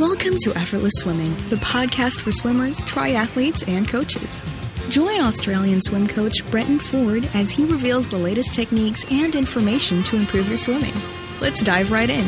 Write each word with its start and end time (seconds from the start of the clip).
Welcome 0.00 0.38
to 0.44 0.54
Effortless 0.56 0.94
Swimming, 1.00 1.34
the 1.50 1.56
podcast 1.56 2.22
for 2.22 2.32
swimmers, 2.32 2.80
triathletes, 2.80 3.68
and 3.68 3.86
coaches. 3.86 4.40
Join 4.88 5.20
Australian 5.20 5.82
swim 5.82 6.08
coach 6.08 6.38
Brenton 6.50 6.78
Ford 6.78 7.28
as 7.34 7.50
he 7.50 7.66
reveals 7.66 8.08
the 8.08 8.16
latest 8.16 8.54
techniques 8.54 9.04
and 9.12 9.34
information 9.34 10.02
to 10.04 10.16
improve 10.16 10.48
your 10.48 10.56
swimming. 10.56 10.94
Let's 11.42 11.62
dive 11.62 11.92
right 11.92 12.08
in. 12.08 12.24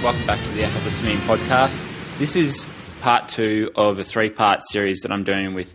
Welcome 0.00 0.24
back 0.28 0.38
to 0.38 0.52
the 0.52 0.62
Effortless 0.62 0.96
Swimming 1.00 1.18
podcast. 1.22 1.84
This 2.18 2.36
is 2.36 2.68
part 3.00 3.28
two 3.28 3.72
of 3.74 3.98
a 3.98 4.04
three 4.04 4.30
part 4.30 4.60
series 4.68 5.00
that 5.00 5.10
I'm 5.10 5.24
doing 5.24 5.54
with 5.54 5.74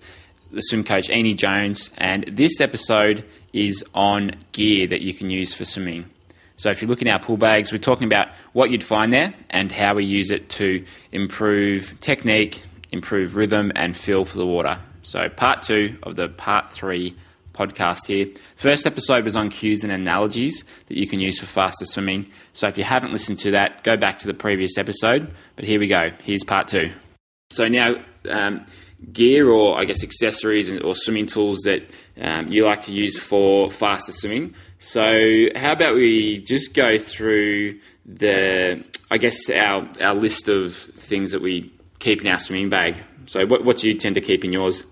the 0.54 0.62
swim 0.62 0.86
coach 0.86 1.10
Eney 1.10 1.36
Jones, 1.36 1.90
and 1.98 2.24
this 2.24 2.62
episode 2.62 3.26
is 3.52 3.84
on 3.94 4.32
gear 4.54 4.88
that 4.88 5.02
you 5.02 5.14
can 5.14 5.30
use 5.30 5.54
for 5.54 5.66
swimming. 5.66 6.10
So 6.58 6.72
if 6.72 6.82
you 6.82 6.88
look 6.88 7.02
in 7.02 7.08
our 7.08 7.20
pool 7.20 7.38
bags, 7.38 7.72
we're 7.72 7.78
talking 7.78 8.06
about 8.06 8.30
what 8.54 8.72
you'd 8.72 8.84
find 8.84 9.14
there 9.14 9.34
and 9.50 9.72
how 9.72 9.96
we 9.96 10.06
use 10.06 10.32
it 10.32 10.50
to 10.50 10.84
improve 11.12 12.00
technique, 12.02 12.64
improve 12.92 13.36
rhythm, 13.36 13.72
and 13.76 13.96
feel 13.96 14.26
for 14.26 14.38
the 14.38 14.46
water. 14.46 14.80
So 15.04 15.30
part 15.30 15.62
two 15.62 15.98
of 16.04 16.16
the 16.16 16.28
part 16.28 16.72
three 16.72 17.16
podcast 17.54 18.08
here. 18.08 18.28
First 18.56 18.86
episode 18.86 19.24
was 19.24 19.36
on 19.36 19.50
cues 19.50 19.84
and 19.84 19.92
analogies 19.92 20.64
that 20.88 20.98
you 20.98 21.08
can 21.08 21.20
use 21.20 21.40
for 21.40 21.46
faster 21.46 21.86
swimming. 21.86 22.30
So 22.54 22.68
if 22.68 22.78
you 22.78 22.84
haven't 22.84 23.12
listened 23.12 23.40
to 23.40 23.52
that, 23.52 23.84
go 23.84 23.98
back 23.98 24.18
to 24.20 24.28
the 24.28 24.34
previous 24.34 24.78
episode. 24.78 25.32
But 25.56 25.66
here 25.66 25.80
we 25.80 25.88
go. 25.88 26.12
Here's 26.24 26.44
part 26.44 26.68
two. 26.68 26.92
So 27.50 27.68
now, 27.68 27.96
um, 28.30 28.66
gear 29.12 29.50
or 29.50 29.78
I 29.78 29.86
guess 29.86 30.04
accessories 30.04 30.70
and, 30.70 30.84
or 30.84 30.96
swimming 30.96 31.28
tools 31.28 31.60
that 31.62 31.84
um, 32.20 32.48
you 32.48 32.66
like 32.66 32.82
to 32.84 32.92
use 32.92 33.20
for 33.20 33.70
faster 33.70 34.12
swimming. 34.12 34.56
So, 34.80 35.48
how 35.56 35.72
about 35.72 35.96
we 35.96 36.40
just 36.40 36.74
go 36.74 37.00
through 37.00 37.80
the, 38.06 38.84
I 39.12 39.18
guess, 39.18 39.50
our, 39.50 39.88
our 40.00 40.14
list 40.14 40.48
of 40.48 40.76
things 40.76 41.32
that 41.32 41.42
we 41.42 41.74
keep 42.00 42.22
in 42.22 42.28
our 42.28 42.40
swimming 42.40 42.70
bag. 42.70 43.02
So, 43.26 43.46
what, 43.46 43.66
what 43.66 43.78
do 43.78 43.88
you 43.88 43.96
tend 43.96 44.16
to 44.16 44.22
keep 44.22 44.46
in 44.46 44.54
yours? 44.54 44.86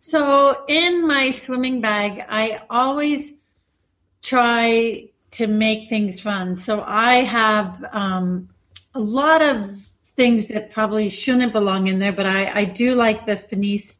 So, 0.00 0.64
in 0.68 1.06
my 1.06 1.30
swimming 1.30 1.80
bag, 1.80 2.24
I 2.28 2.62
always 2.68 3.30
try 4.22 5.08
to 5.32 5.46
make 5.46 5.88
things 5.88 6.20
fun. 6.20 6.56
So, 6.56 6.82
I 6.82 7.24
have 7.24 7.84
um, 7.92 8.48
a 8.94 9.00
lot 9.00 9.42
of 9.42 9.70
things 10.18 10.48
that 10.48 10.72
probably 10.72 11.08
shouldn't 11.08 11.52
belong 11.54 11.86
in 11.86 11.98
there, 11.98 12.12
but 12.12 12.26
I, 12.26 12.52
I 12.52 12.64
do 12.66 12.94
like 12.94 13.24
the 13.24 13.38
Finis 13.38 13.94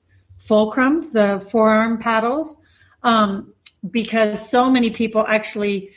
fulcrums, 0.46 1.12
the 1.12 1.48
forearm 1.50 1.98
paddles. 1.98 2.56
Um, 3.04 3.54
because 3.90 4.50
so 4.50 4.68
many 4.68 4.90
people 4.90 5.24
actually 5.26 5.92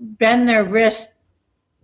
bend 0.00 0.48
their 0.48 0.64
wrist 0.64 1.10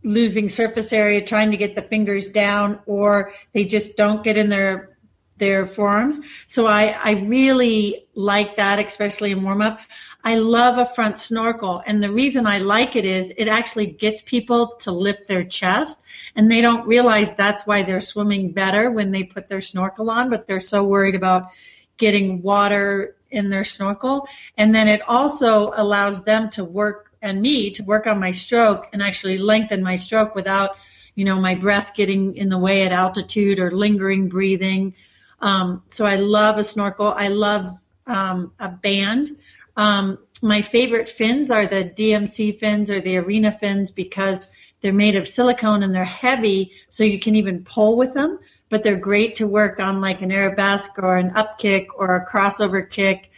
losing 0.04 0.48
surface 0.48 0.92
area 0.92 1.24
trying 1.24 1.50
to 1.50 1.56
get 1.56 1.74
the 1.74 1.82
fingers 1.82 2.28
down 2.28 2.80
or 2.86 3.32
they 3.52 3.64
just 3.64 3.96
don't 3.96 4.24
get 4.24 4.36
in 4.36 4.48
their 4.48 4.96
their 5.38 5.66
forearms 5.66 6.20
so 6.48 6.66
i 6.66 6.88
i 7.04 7.12
really 7.26 8.06
like 8.14 8.56
that 8.56 8.78
especially 8.78 9.30
in 9.30 9.42
warm 9.42 9.60
up 9.60 9.78
i 10.24 10.34
love 10.34 10.78
a 10.78 10.94
front 10.94 11.18
snorkel 11.18 11.82
and 11.86 12.02
the 12.02 12.10
reason 12.10 12.46
i 12.46 12.58
like 12.58 12.96
it 12.96 13.04
is 13.04 13.32
it 13.36 13.48
actually 13.48 13.86
gets 13.86 14.22
people 14.22 14.76
to 14.80 14.90
lift 14.90 15.26
their 15.26 15.44
chest 15.44 15.98
and 16.36 16.50
they 16.50 16.60
don't 16.60 16.86
realize 16.86 17.32
that's 17.34 17.66
why 17.66 17.82
they're 17.82 18.00
swimming 18.00 18.50
better 18.50 18.90
when 18.90 19.10
they 19.10 19.22
put 19.22 19.48
their 19.48 19.62
snorkel 19.62 20.10
on 20.10 20.28
but 20.28 20.46
they're 20.46 20.60
so 20.60 20.84
worried 20.84 21.14
about 21.14 21.50
getting 21.98 22.40
water 22.42 23.16
in 23.30 23.50
their 23.50 23.64
snorkel. 23.64 24.26
And 24.56 24.74
then 24.74 24.88
it 24.88 25.02
also 25.02 25.72
allows 25.76 26.22
them 26.22 26.50
to 26.50 26.64
work 26.64 27.12
and 27.20 27.42
me 27.42 27.70
to 27.70 27.82
work 27.82 28.06
on 28.06 28.20
my 28.20 28.30
stroke 28.30 28.88
and 28.92 29.02
actually 29.02 29.38
lengthen 29.38 29.82
my 29.82 29.96
stroke 29.96 30.34
without, 30.34 30.76
you 31.16 31.24
know, 31.24 31.40
my 31.40 31.54
breath 31.54 31.92
getting 31.94 32.36
in 32.36 32.48
the 32.48 32.58
way 32.58 32.82
at 32.82 32.92
altitude 32.92 33.58
or 33.58 33.70
lingering 33.72 34.28
breathing. 34.28 34.94
Um, 35.40 35.82
so 35.90 36.04
I 36.04 36.16
love 36.16 36.58
a 36.58 36.64
snorkel. 36.64 37.12
I 37.16 37.28
love 37.28 37.76
um, 38.06 38.52
a 38.58 38.68
band. 38.68 39.36
Um, 39.76 40.18
my 40.42 40.62
favorite 40.62 41.10
fins 41.10 41.50
are 41.50 41.66
the 41.66 41.84
DMC 41.84 42.58
fins 42.58 42.90
or 42.90 43.00
the 43.00 43.16
arena 43.16 43.56
fins 43.58 43.90
because 43.90 44.48
they're 44.80 44.92
made 44.92 45.16
of 45.16 45.28
silicone 45.28 45.82
and 45.82 45.94
they're 45.94 46.04
heavy, 46.04 46.72
so 46.90 47.04
you 47.04 47.18
can 47.18 47.34
even 47.34 47.64
pull 47.64 47.96
with 47.96 48.14
them 48.14 48.38
but 48.70 48.82
they're 48.82 48.96
great 48.96 49.36
to 49.36 49.46
work 49.46 49.80
on 49.80 50.00
like 50.00 50.22
an 50.22 50.30
arabesque 50.30 50.98
or 50.98 51.16
an 51.16 51.34
up 51.36 51.58
kick 51.58 51.88
or 51.96 52.16
a 52.16 52.26
crossover 52.26 52.88
kick. 52.88 53.30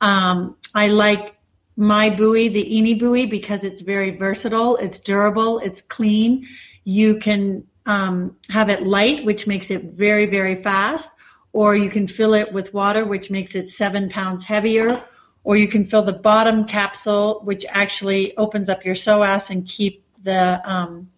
Um, 0.00 0.56
I 0.74 0.88
like 0.88 1.36
my 1.76 2.10
buoy, 2.10 2.48
the 2.48 2.64
Eney 2.64 2.98
buoy, 2.98 3.26
because 3.26 3.64
it's 3.64 3.82
very 3.82 4.16
versatile, 4.16 4.76
it's 4.76 4.98
durable, 4.98 5.58
it's 5.60 5.80
clean. 5.80 6.46
You 6.84 7.18
can 7.18 7.64
um, 7.86 8.36
have 8.48 8.68
it 8.68 8.86
light, 8.86 9.24
which 9.24 9.46
makes 9.46 9.70
it 9.70 9.92
very, 9.92 10.26
very 10.26 10.62
fast, 10.62 11.10
or 11.52 11.76
you 11.76 11.90
can 11.90 12.06
fill 12.06 12.34
it 12.34 12.52
with 12.52 12.72
water, 12.72 13.04
which 13.04 13.30
makes 13.30 13.54
it 13.54 13.70
seven 13.70 14.08
pounds 14.08 14.44
heavier, 14.44 15.02
or 15.44 15.56
you 15.56 15.68
can 15.68 15.86
fill 15.86 16.02
the 16.02 16.12
bottom 16.12 16.66
capsule, 16.66 17.40
which 17.44 17.64
actually 17.68 18.36
opens 18.36 18.68
up 18.68 18.84
your 18.84 18.94
psoas 18.94 19.50
and 19.50 19.66
keep 19.66 20.04
the 20.22 20.60
um, 20.70 21.10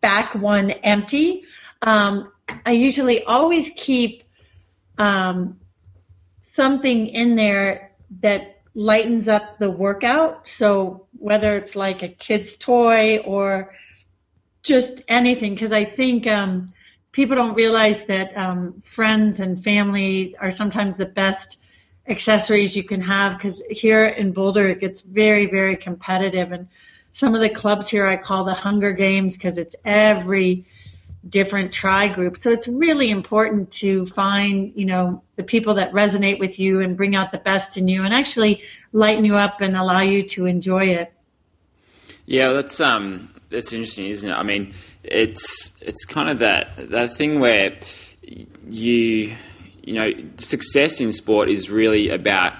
back 0.00 0.34
one 0.34 0.70
empty. 0.70 1.44
Um, 1.82 2.32
I 2.66 2.72
usually 2.72 3.22
always 3.24 3.70
keep 3.76 4.24
um, 4.98 5.58
something 6.54 7.06
in 7.08 7.34
there 7.36 7.92
that 8.20 8.60
lightens 8.74 9.28
up 9.28 9.58
the 9.58 9.70
workout. 9.70 10.48
So 10.48 11.06
whether 11.18 11.56
it's 11.56 11.74
like 11.74 12.02
a 12.02 12.08
kid's 12.08 12.56
toy 12.56 13.18
or 13.18 13.74
just 14.62 14.94
anything, 15.08 15.54
because 15.54 15.72
I 15.72 15.84
think 15.84 16.26
um, 16.26 16.72
people 17.12 17.36
don't 17.36 17.54
realize 17.54 18.04
that 18.06 18.36
um, 18.36 18.82
friends 18.84 19.40
and 19.40 19.62
family 19.62 20.34
are 20.40 20.50
sometimes 20.50 20.96
the 20.96 21.06
best 21.06 21.58
accessories 22.08 22.74
you 22.74 22.82
can 22.82 23.00
have. 23.00 23.38
Because 23.38 23.62
here 23.70 24.06
in 24.06 24.32
Boulder, 24.32 24.68
it 24.68 24.80
gets 24.80 25.02
very, 25.02 25.46
very 25.46 25.76
competitive, 25.76 26.52
and 26.52 26.66
some 27.12 27.34
of 27.34 27.40
the 27.42 27.50
clubs 27.50 27.88
here 27.88 28.06
I 28.06 28.16
call 28.16 28.44
the 28.44 28.54
Hunger 28.54 28.92
Games 28.92 29.34
because 29.34 29.58
it's 29.58 29.76
every 29.84 30.66
different 31.28 31.72
tri 31.72 32.08
group. 32.08 32.38
So 32.40 32.50
it's 32.50 32.66
really 32.66 33.10
important 33.10 33.70
to 33.72 34.06
find, 34.06 34.72
you 34.74 34.86
know, 34.86 35.22
the 35.36 35.42
people 35.42 35.74
that 35.74 35.92
resonate 35.92 36.40
with 36.40 36.58
you 36.58 36.80
and 36.80 36.96
bring 36.96 37.14
out 37.14 37.30
the 37.30 37.38
best 37.38 37.76
in 37.76 37.86
you 37.86 38.02
and 38.02 38.12
actually 38.12 38.62
lighten 38.92 39.24
you 39.24 39.36
up 39.36 39.60
and 39.60 39.76
allow 39.76 40.00
you 40.00 40.26
to 40.30 40.46
enjoy 40.46 40.86
it. 40.86 41.12
Yeah, 42.26 42.52
that's 42.52 42.80
um 42.80 43.34
that's 43.50 43.72
interesting, 43.72 44.06
isn't 44.06 44.30
it? 44.30 44.34
I 44.34 44.42
mean, 44.42 44.74
it's 45.04 45.72
it's 45.80 46.04
kind 46.04 46.28
of 46.30 46.38
that 46.40 46.90
that 46.90 47.14
thing 47.14 47.40
where 47.40 47.78
you 48.68 49.34
you 49.82 49.94
know, 49.94 50.12
success 50.36 51.00
in 51.00 51.12
sport 51.12 51.48
is 51.48 51.68
really 51.68 52.08
about 52.08 52.54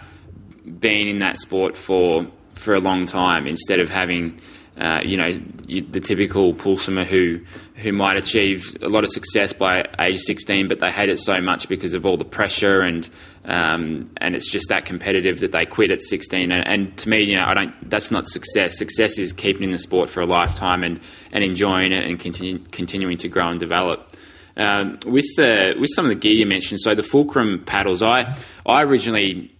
being 0.81 1.09
in 1.09 1.21
that 1.21 1.39
sport 1.39 1.77
for 1.77 2.27
for 2.55 2.75
a 2.75 2.81
long 2.81 3.07
time 3.07 3.47
instead 3.47 3.81
of 3.81 3.89
having 3.89 4.41
uh, 4.82 5.00
you 5.04 5.16
know, 5.16 5.32
the 5.32 6.00
typical 6.00 6.54
pool 6.54 6.76
swimmer 6.76 7.04
who 7.04 7.41
who 7.76 7.93
might 7.93 8.16
achieve 8.16 8.76
a 8.82 8.88
lot 8.88 9.04
of 9.04 9.10
success 9.10 9.53
by 9.53 9.87
age 10.00 10.19
16, 10.19 10.66
but 10.66 10.81
they 10.81 10.91
hate 10.91 11.09
it 11.09 11.19
so 11.19 11.41
much 11.41 11.69
because 11.69 11.94
of 11.94 12.04
all 12.04 12.16
the 12.16 12.25
pressure 12.25 12.81
and 12.81 13.09
um, 13.44 14.10
and 14.16 14.34
it's 14.34 14.50
just 14.50 14.69
that 14.70 14.84
competitive 14.84 15.38
that 15.38 15.53
they 15.53 15.66
quit 15.66 15.93
at 15.93 16.03
16. 16.03 16.50
And, 16.50 16.66
and, 16.66 16.97
to 16.98 17.09
me, 17.09 17.22
you 17.22 17.37
know, 17.37 17.44
I 17.44 17.54
don't. 17.54 17.91
That's 17.91 18.10
not 18.10 18.26
success. 18.26 18.76
Success 18.76 19.19
is 19.19 19.32
keeping 19.32 19.62
in 19.62 19.70
the 19.70 19.78
sport 19.78 20.10
for 20.10 20.20
a 20.20 20.26
lifetime 20.26 20.82
and, 20.82 21.00
and 21.31 21.44
enjoying 21.44 21.93
it 21.93 22.04
and 22.04 22.19
continue, 22.19 22.59
continuing 22.72 23.19
to 23.19 23.28
grow 23.28 23.49
and 23.49 23.60
develop. 23.60 24.16
Um, 24.56 24.99
with 25.06 25.26
the 25.37 25.76
with 25.78 25.91
some 25.94 26.04
of 26.04 26.09
the 26.09 26.16
gear 26.16 26.34
you 26.34 26.47
mentioned, 26.47 26.81
so 26.81 26.94
the 26.94 27.04
fulcrum 27.04 27.62
paddles, 27.64 28.03
I 28.03 28.37
I 28.66 28.82
originally 28.82 29.53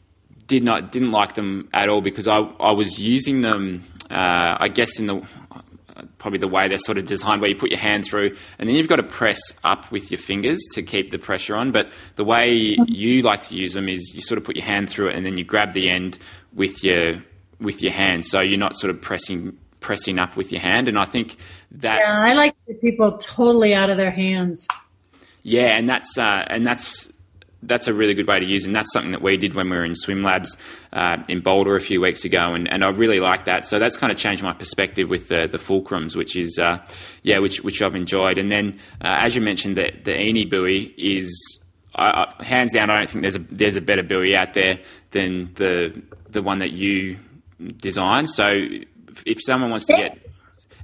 did 0.49 0.65
not 0.65 0.91
didn't 0.91 1.13
like 1.13 1.35
them 1.37 1.69
at 1.73 1.89
all 1.89 2.01
because 2.01 2.27
I 2.27 2.39
I 2.39 2.73
was 2.73 2.99
using 2.99 3.43
them 3.43 3.85
uh, 4.13 4.57
I 4.61 4.69
guess 4.69 4.99
in 4.99 5.07
the 5.07 5.27
probably 6.19 6.39
the 6.39 6.49
way 6.49 6.69
they're 6.69 6.79
sort 6.79 6.99
of 6.99 7.07
designed 7.07 7.41
where 7.41 7.51
you 7.51 7.57
put 7.57 7.71
your 7.71 7.79
hand 7.79 8.05
through 8.05 8.35
and 8.59 8.69
then 8.69 8.75
you've 8.75 8.89
got 8.89 8.97
to 8.97 9.03
press 9.03 9.41
up 9.63 9.91
with 9.93 10.11
your 10.11 10.19
fingers 10.19 10.59
to 10.73 10.83
keep 10.83 11.11
the 11.11 11.19
pressure 11.19 11.55
on 11.55 11.71
but 11.71 11.91
the 12.17 12.25
way 12.25 12.77
you 12.87 13.23
like 13.23 13.43
to 13.43 13.55
use 13.55 13.75
them 13.75 13.89
is 13.89 14.13
you 14.15 14.21
sort 14.21 14.39
of 14.39 14.45
put 14.45 14.57
your 14.57 14.65
hand 14.65 14.89
through 14.89 15.09
it 15.09 15.15
and 15.15 15.27
then 15.27 15.37
you 15.37 15.45
grab 15.45 15.75
the 15.75 15.91
end 15.91 16.19
with 16.55 16.83
your 16.83 17.23
with 17.61 17.83
your 17.83 17.93
hand 17.93 18.25
so 18.25 18.41
you're 18.41 18.59
not 18.59 18.75
sort 18.75 18.91
of 18.91 19.01
pressing 19.01 19.57
pressing 19.81 20.19
up 20.19 20.37
with 20.37 20.51
your 20.51 20.61
hand 20.61 20.89
and 20.89 20.99
I 20.99 21.05
think 21.05 21.37
that 21.73 22.01
Yeah, 22.01 22.13
I 22.15 22.33
like 22.33 22.55
people 22.81 23.19
totally 23.19 23.75
out 23.75 23.91
of 23.91 23.97
their 23.97 24.11
hands. 24.11 24.67
Yeah, 25.43 25.77
and 25.77 25.89
that's 25.89 26.17
uh, 26.17 26.45
and 26.47 26.65
that's 26.65 27.12
that's 27.63 27.87
a 27.87 27.95
really 27.95 28.15
good 28.15 28.27
way 28.27 28.41
to 28.41 28.47
use 28.47 28.65
them. 28.65 28.73
That's 28.73 28.93
something 28.93 29.13
that 29.13 29.23
we 29.23 29.37
did 29.37 29.55
when 29.55 29.71
we 29.71 29.77
were 29.77 29.85
in 29.85 29.95
swim 29.95 30.23
labs 30.23 30.57
uh, 30.93 31.23
in 31.29 31.41
Boulder 31.41 31.77
a 31.77 31.81
few 31.81 32.01
weeks 32.01 32.25
ago, 32.25 32.55
and, 32.55 32.71
and 32.73 32.85
I 32.85 32.91
really 32.91 33.21
like 33.21 33.45
that. 33.45 33.67
So 33.67 33.79
that's 33.79 33.97
kind 33.97 34.13
of 34.13 34.19
changed 34.19 34.43
my 34.43 34.53
perspective 34.53 35.09
with 35.09 35.29
the, 35.29 35.47
the 35.47 35.59
fulcrums, 35.59 36.17
which 36.17 36.37
is 36.37 36.59
uh, 36.59 36.85
yeah, 37.23 37.39
which 37.39 37.61
which 37.63 37.81
I've 37.83 37.95
enjoyed. 37.95 38.39
And 38.39 38.51
then 38.51 38.79
uh, 39.01 39.19
as 39.21 39.35
you 39.35 39.43
mentioned, 39.43 39.77
the 39.77 39.93
the 40.05 40.13
Eney 40.13 40.49
buoy 40.49 40.95
is 40.97 41.59
hands 41.95 42.73
down. 42.73 42.91
I 42.91 42.99
don't 42.99 43.11
think 43.11 43.23
there's 43.23 43.37
a 43.37 43.45
there's 43.51 43.77
a 43.77 43.81
better 43.81 44.03
buoy 44.03 44.35
out 44.35 44.55
there 44.55 44.79
than 45.11 45.53
the 45.55 46.03
the 46.29 46.43
one 46.43 46.59
that 46.59 46.73
you 46.73 47.19
designed. 47.77 48.31
So 48.31 48.67
if 49.27 49.39
someone 49.43 49.71
wants 49.71 49.87
to 49.87 49.97
get 49.97 50.19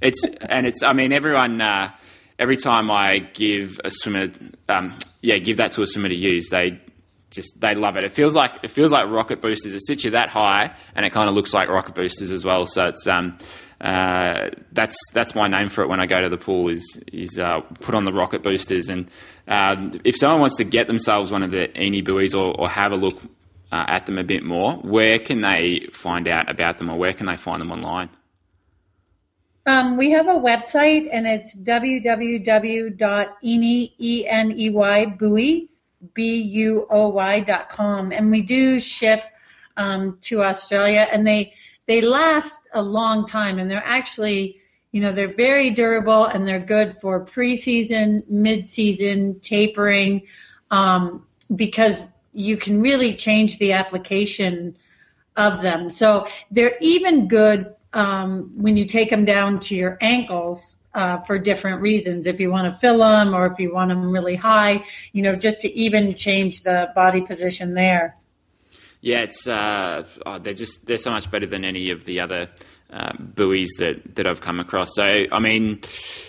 it's 0.01 0.25
and 0.25 0.67
it's 0.67 0.83
I 0.83 0.93
mean 0.93 1.13
everyone 1.13 1.61
uh, 1.61 1.91
every 2.39 2.57
time 2.57 2.91
I 2.91 3.19
give 3.19 3.81
a 3.85 3.91
swimmer, 3.91 4.31
um, 4.69 4.95
yeah, 5.29 5.37
give 5.37 5.59
that 5.59 5.73
to 5.73 5.83
a 5.83 5.87
swimmer 5.87 6.09
to 6.09 6.15
use, 6.15 6.49
they 6.49 6.81
just 7.31 7.61
they 7.61 7.75
love 7.75 7.99
it. 7.99 8.05
It 8.05 8.13
feels 8.13 8.35
like 8.35 8.53
it 8.63 8.71
feels 8.71 8.93
like 8.93 9.11
rocket 9.11 9.43
boosters. 9.43 9.75
It 9.75 9.83
sits 9.87 10.03
you 10.03 10.13
that 10.13 10.31
high, 10.31 10.75
and 10.95 11.05
it 11.05 11.11
kind 11.11 11.29
of 11.29 11.35
looks 11.35 11.53
like 11.53 11.69
rocket 11.69 11.95
boosters 11.95 12.31
as 12.31 12.47
well. 12.47 12.65
So 12.65 12.87
it's 12.87 13.07
um, 13.07 13.37
uh, 13.79 14.49
that's 14.73 14.97
that's 15.13 15.35
my 15.35 15.47
name 15.47 15.69
for 15.69 15.83
it 15.83 15.89
when 15.89 16.01
I 16.01 16.07
go 16.07 16.19
to 16.23 16.31
the 16.31 16.39
pool 16.39 16.71
is 16.71 16.99
is 17.13 17.39
uh, 17.39 17.61
put 17.81 17.95
on 17.95 18.07
the 18.07 18.13
rocket 18.13 18.43
boosters. 18.43 18.89
And 18.89 19.11
um, 19.47 20.01
if 20.03 20.17
someone 20.17 20.41
wants 20.41 20.57
to 20.57 20.65
get 20.65 20.87
themselves 20.87 21.31
one 21.31 21.43
of 21.43 21.51
the 21.51 21.69
Eney 21.77 22.03
buoys 22.03 22.35
or, 22.35 22.59
or 22.59 22.67
have 22.67 22.93
a 22.93 22.97
look 22.97 23.23
uh, 23.71 23.85
at 23.87 24.07
them 24.07 24.17
a 24.17 24.25
bit 24.25 24.43
more, 24.43 24.77
where 24.77 25.19
can 25.19 25.43
they 25.43 25.89
find 25.93 26.27
out 26.27 26.51
about 26.51 26.79
them, 26.79 26.89
or 26.89 26.97
where 26.97 27.13
can 27.13 27.27
they 27.27 27.37
find 27.37 27.61
them 27.61 27.71
online? 27.71 28.09
Um, 29.69 29.99
we 29.99 30.11
have 30.13 30.29
a 30.29 30.35
website, 30.35 31.11
and 31.13 31.27
it's 31.27 31.55
www.eney 31.55 32.97
e 33.99 34.27
n 34.27 34.51
e 34.57 34.71
y 34.71 35.05
buoy 35.05 35.69
b 36.15 36.37
u 36.37 36.87
o 36.89 37.09
y 37.09 37.41
dot 37.41 37.69
com, 37.69 38.11
and 38.11 38.31
we 38.31 38.41
do 38.41 38.81
ship 38.81 39.21
um, 39.77 40.17
to 40.23 40.43
Australia, 40.43 41.07
and 41.13 41.27
they 41.27 41.53
they 41.87 42.01
last 42.01 42.61
a 42.73 42.81
long 42.81 43.27
time, 43.27 43.59
and 43.59 43.71
they're 43.71 43.85
actually 43.85 44.59
you 44.93 45.03
know 45.03 45.13
they're 45.13 45.35
very 45.35 45.69
durable 45.69 46.25
and 46.25 46.49
they're 46.49 46.65
good 46.65 46.97
for 47.03 47.27
preseason, 47.27 48.27
mid-season 48.31 49.39
tapering, 49.41 50.23
um, 50.71 51.27
because 51.57 52.05
you 52.33 52.57
can 52.57 52.81
really 52.81 53.15
change 53.15 53.59
the 53.59 53.75
application 53.75 54.75
of 55.37 55.61
them. 55.61 55.91
So 55.91 56.27
they're 56.51 56.79
even 56.81 57.29
good 57.29 57.75
um, 57.93 58.53
when 58.57 58.77
you 58.77 58.87
take 58.87 59.11
them 59.11 59.25
down 59.25 59.61
to 59.61 59.75
your 59.75 59.99
ankles 60.01 60.77
uh, 60.95 61.21
for 61.23 61.39
different 61.39 61.81
reasons. 61.81 62.27
If 62.27 62.41
you 62.41 62.51
want 62.51 62.73
to 62.73 62.79
fill 62.81 62.99
them 62.99 63.35
or 63.35 63.47
if 63.47 63.59
you 63.59 63.73
want 63.73 63.91
them 63.91 64.11
really 64.11 64.37
high, 64.37 64.83
you 65.13 65.23
know, 65.23 65.37
just 65.37 65.61
to 65.61 65.73
even 65.73 66.15
change 66.15 66.63
the 66.63 66.89
body 66.95 67.21
position 67.21 67.75
there. 67.75 68.17
Yeah, 69.01 69.21
it's 69.21 69.47
uh, 69.47 70.07
oh, 70.27 70.39
they're 70.41 70.55
just 70.55 70.85
they're 70.87 70.97
so 70.99 71.13
much 71.13 71.31
better 71.31 71.47
than 71.47 71.65
any 71.65 71.91
of 71.91 72.05
the 72.05 72.19
other 72.19 72.49
um, 72.91 73.33
buoys 73.37 73.69
that, 73.79 74.17
that 74.17 74.27
I've 74.27 74.41
come 74.41 74.59
across. 74.59 74.95
So, 74.95 75.25
I 75.31 75.39
mean, 75.39 75.83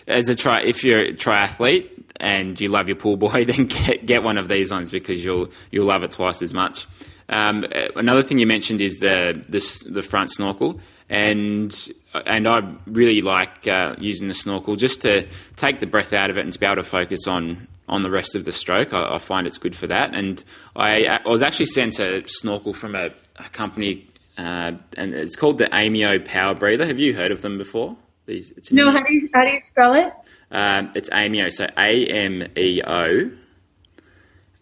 as 0.07 0.29
a 0.29 0.35
try, 0.35 0.61
if 0.61 0.83
you're 0.83 1.01
a 1.01 1.13
triathlete 1.13 1.89
and 2.17 2.59
you 2.59 2.69
love 2.69 2.87
your 2.89 2.97
pool 2.97 3.17
boy, 3.17 3.45
then 3.47 3.65
get 3.65 4.05
get 4.05 4.23
one 4.23 4.37
of 4.37 4.49
these 4.49 4.71
ones 4.71 4.91
because 4.91 5.23
you'll 5.23 5.49
you'll 5.71 5.87
love 5.87 6.03
it 6.03 6.11
twice 6.11 6.41
as 6.41 6.53
much. 6.53 6.85
Um, 7.29 7.65
another 7.95 8.23
thing 8.23 8.39
you 8.39 8.47
mentioned 8.47 8.81
is 8.81 8.97
the, 8.97 9.43
the 9.47 9.91
the 9.91 10.01
front 10.01 10.31
snorkel 10.31 10.79
and 11.09 11.91
and 12.13 12.47
I 12.47 12.75
really 12.85 13.21
like 13.21 13.67
uh, 13.67 13.95
using 13.97 14.27
the 14.27 14.35
snorkel 14.35 14.75
just 14.75 15.01
to 15.01 15.27
take 15.55 15.79
the 15.79 15.87
breath 15.87 16.13
out 16.13 16.29
of 16.29 16.37
it 16.37 16.41
and 16.41 16.53
to 16.53 16.59
be 16.59 16.65
able 16.65 16.77
to 16.77 16.83
focus 16.83 17.27
on 17.27 17.67
on 17.87 18.03
the 18.03 18.11
rest 18.11 18.35
of 18.35 18.45
the 18.45 18.51
stroke. 18.51 18.93
I, 18.93 19.15
I 19.15 19.17
find 19.17 19.47
it's 19.47 19.57
good 19.57 19.75
for 19.75 19.87
that. 19.87 20.13
And 20.13 20.43
I, 20.75 21.05
I, 21.05 21.27
was 21.27 21.41
actually 21.41 21.65
sent 21.65 21.99
a 21.99 22.23
snorkel 22.27 22.71
from 22.71 22.93
a, 22.93 23.09
a 23.37 23.49
company, 23.49 24.07
uh, 24.37 24.73
and 24.95 25.15
it's 25.15 25.35
called 25.35 25.57
the 25.57 25.65
Ameo 25.65 26.23
Power 26.23 26.53
Breather. 26.53 26.85
Have 26.85 26.99
you 26.99 27.15
heard 27.15 27.31
of 27.31 27.41
them 27.41 27.57
before? 27.57 27.97
These, 28.27 28.53
no, 28.71 28.91
how 28.91 29.03
do 29.03 29.13
you 29.13 29.27
how 29.33 29.43
do 29.43 29.51
you 29.51 29.59
spell 29.59 29.95
it? 29.95 30.13
Um, 30.51 30.91
it's 30.93 31.09
Ameo, 31.09 31.51
so 31.51 31.67
A 31.77 32.05
M 32.05 32.47
E 32.55 32.81
O, 32.85 33.31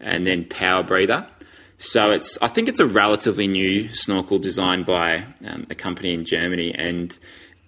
and 0.00 0.26
then 0.26 0.46
Power 0.46 0.82
Breather. 0.82 1.26
So 1.78 2.10
it's 2.10 2.36
I 2.42 2.48
think 2.48 2.68
it's 2.68 2.80
a 2.80 2.86
relatively 2.86 3.46
new 3.46 3.92
snorkel 3.94 4.38
designed 4.38 4.84
by 4.84 5.24
um, 5.46 5.66
a 5.70 5.74
company 5.74 6.12
in 6.12 6.24
Germany, 6.24 6.74
and 6.74 7.16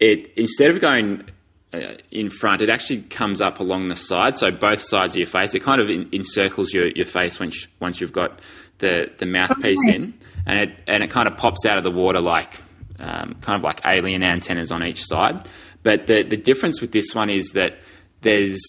it 0.00 0.32
instead 0.36 0.70
of 0.70 0.80
going 0.80 1.24
uh, 1.72 1.94
in 2.10 2.30
front, 2.30 2.62
it 2.62 2.68
actually 2.68 3.02
comes 3.02 3.40
up 3.40 3.60
along 3.60 3.88
the 3.88 3.96
side, 3.96 4.36
so 4.36 4.50
both 4.50 4.80
sides 4.80 5.14
of 5.14 5.18
your 5.18 5.28
face. 5.28 5.54
It 5.54 5.62
kind 5.62 5.80
of 5.80 5.88
in, 5.88 6.08
encircles 6.12 6.72
your, 6.72 6.88
your 6.88 7.06
face 7.06 7.38
once 7.38 7.68
once 7.78 8.00
you've 8.00 8.12
got 8.12 8.40
the 8.78 9.12
the 9.18 9.26
mouthpiece 9.26 9.78
okay. 9.86 9.96
in, 9.96 10.14
and 10.46 10.58
it 10.58 10.76
and 10.88 11.04
it 11.04 11.10
kind 11.10 11.28
of 11.28 11.36
pops 11.36 11.64
out 11.64 11.78
of 11.78 11.84
the 11.84 11.92
water 11.92 12.20
like 12.20 12.60
um, 12.98 13.36
kind 13.40 13.56
of 13.56 13.62
like 13.62 13.80
alien 13.84 14.24
antennas 14.24 14.72
on 14.72 14.82
each 14.82 15.04
side. 15.04 15.48
But 15.84 16.08
the 16.08 16.24
the 16.24 16.36
difference 16.36 16.80
with 16.80 16.90
this 16.90 17.14
one 17.14 17.30
is 17.30 17.50
that 17.50 17.78
there's 18.22 18.60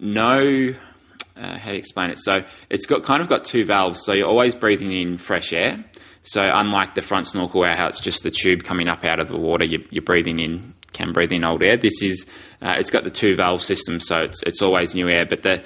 no 0.00 0.74
uh, 1.42 1.58
how 1.58 1.66
do 1.66 1.72
you 1.72 1.78
explain 1.78 2.10
it? 2.10 2.18
So 2.18 2.44
it's 2.70 2.86
got 2.86 3.02
kind 3.02 3.20
of 3.20 3.28
got 3.28 3.44
two 3.44 3.64
valves, 3.64 4.02
so 4.04 4.12
you're 4.12 4.28
always 4.28 4.54
breathing 4.54 4.92
in 4.92 5.18
fresh 5.18 5.52
air. 5.52 5.84
So 6.24 6.40
unlike 6.40 6.94
the 6.94 7.02
front 7.02 7.26
snorkel, 7.26 7.60
where 7.60 7.74
how 7.74 7.88
it's 7.88 7.98
just 7.98 8.22
the 8.22 8.30
tube 8.30 8.62
coming 8.62 8.88
up 8.88 9.04
out 9.04 9.18
of 9.18 9.28
the 9.28 9.36
water, 9.36 9.64
you're, 9.64 9.82
you're 9.90 10.02
breathing 10.02 10.38
in 10.38 10.74
can 10.92 11.12
breathe 11.12 11.32
in 11.32 11.44
old 11.44 11.62
air. 11.62 11.76
This 11.76 12.02
is 12.02 12.26
uh, 12.60 12.76
it's 12.78 12.90
got 12.90 13.04
the 13.04 13.10
two 13.10 13.34
valve 13.34 13.62
system, 13.62 13.98
so 13.98 14.22
it's 14.22 14.42
it's 14.42 14.62
always 14.62 14.94
new 14.94 15.08
air. 15.08 15.26
But 15.26 15.42
the 15.42 15.64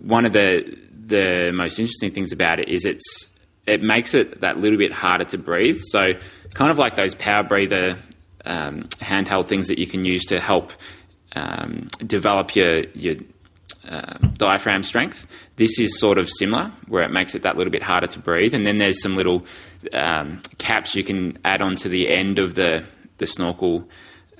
one 0.00 0.26
of 0.26 0.32
the 0.32 0.78
the 1.06 1.50
most 1.52 1.78
interesting 1.78 2.12
things 2.12 2.30
about 2.30 2.60
it 2.60 2.68
is 2.68 2.84
it's 2.84 3.26
it 3.66 3.82
makes 3.82 4.14
it 4.14 4.40
that 4.40 4.58
little 4.58 4.78
bit 4.78 4.92
harder 4.92 5.24
to 5.24 5.38
breathe. 5.38 5.80
So 5.80 6.12
kind 6.54 6.70
of 6.70 6.78
like 6.78 6.96
those 6.96 7.14
power 7.14 7.42
breather 7.42 7.98
um, 8.44 8.84
handheld 9.00 9.48
things 9.48 9.68
that 9.68 9.78
you 9.78 9.86
can 9.86 10.04
use 10.04 10.24
to 10.26 10.40
help 10.40 10.72
um, 11.34 11.88
develop 12.06 12.54
your 12.54 12.80
your 12.94 13.16
uh, 13.88 14.18
diaphragm 14.36 14.82
strength. 14.82 15.26
This 15.56 15.78
is 15.78 15.98
sort 15.98 16.18
of 16.18 16.28
similar, 16.28 16.72
where 16.88 17.02
it 17.02 17.10
makes 17.10 17.34
it 17.34 17.42
that 17.42 17.56
little 17.56 17.70
bit 17.70 17.82
harder 17.82 18.06
to 18.08 18.18
breathe. 18.18 18.54
And 18.54 18.66
then 18.66 18.78
there's 18.78 19.02
some 19.02 19.16
little 19.16 19.44
um, 19.92 20.40
caps 20.58 20.94
you 20.94 21.04
can 21.04 21.38
add 21.44 21.62
onto 21.62 21.88
the 21.88 22.08
end 22.08 22.38
of 22.38 22.54
the 22.54 22.84
the 23.18 23.26
snorkel 23.26 23.88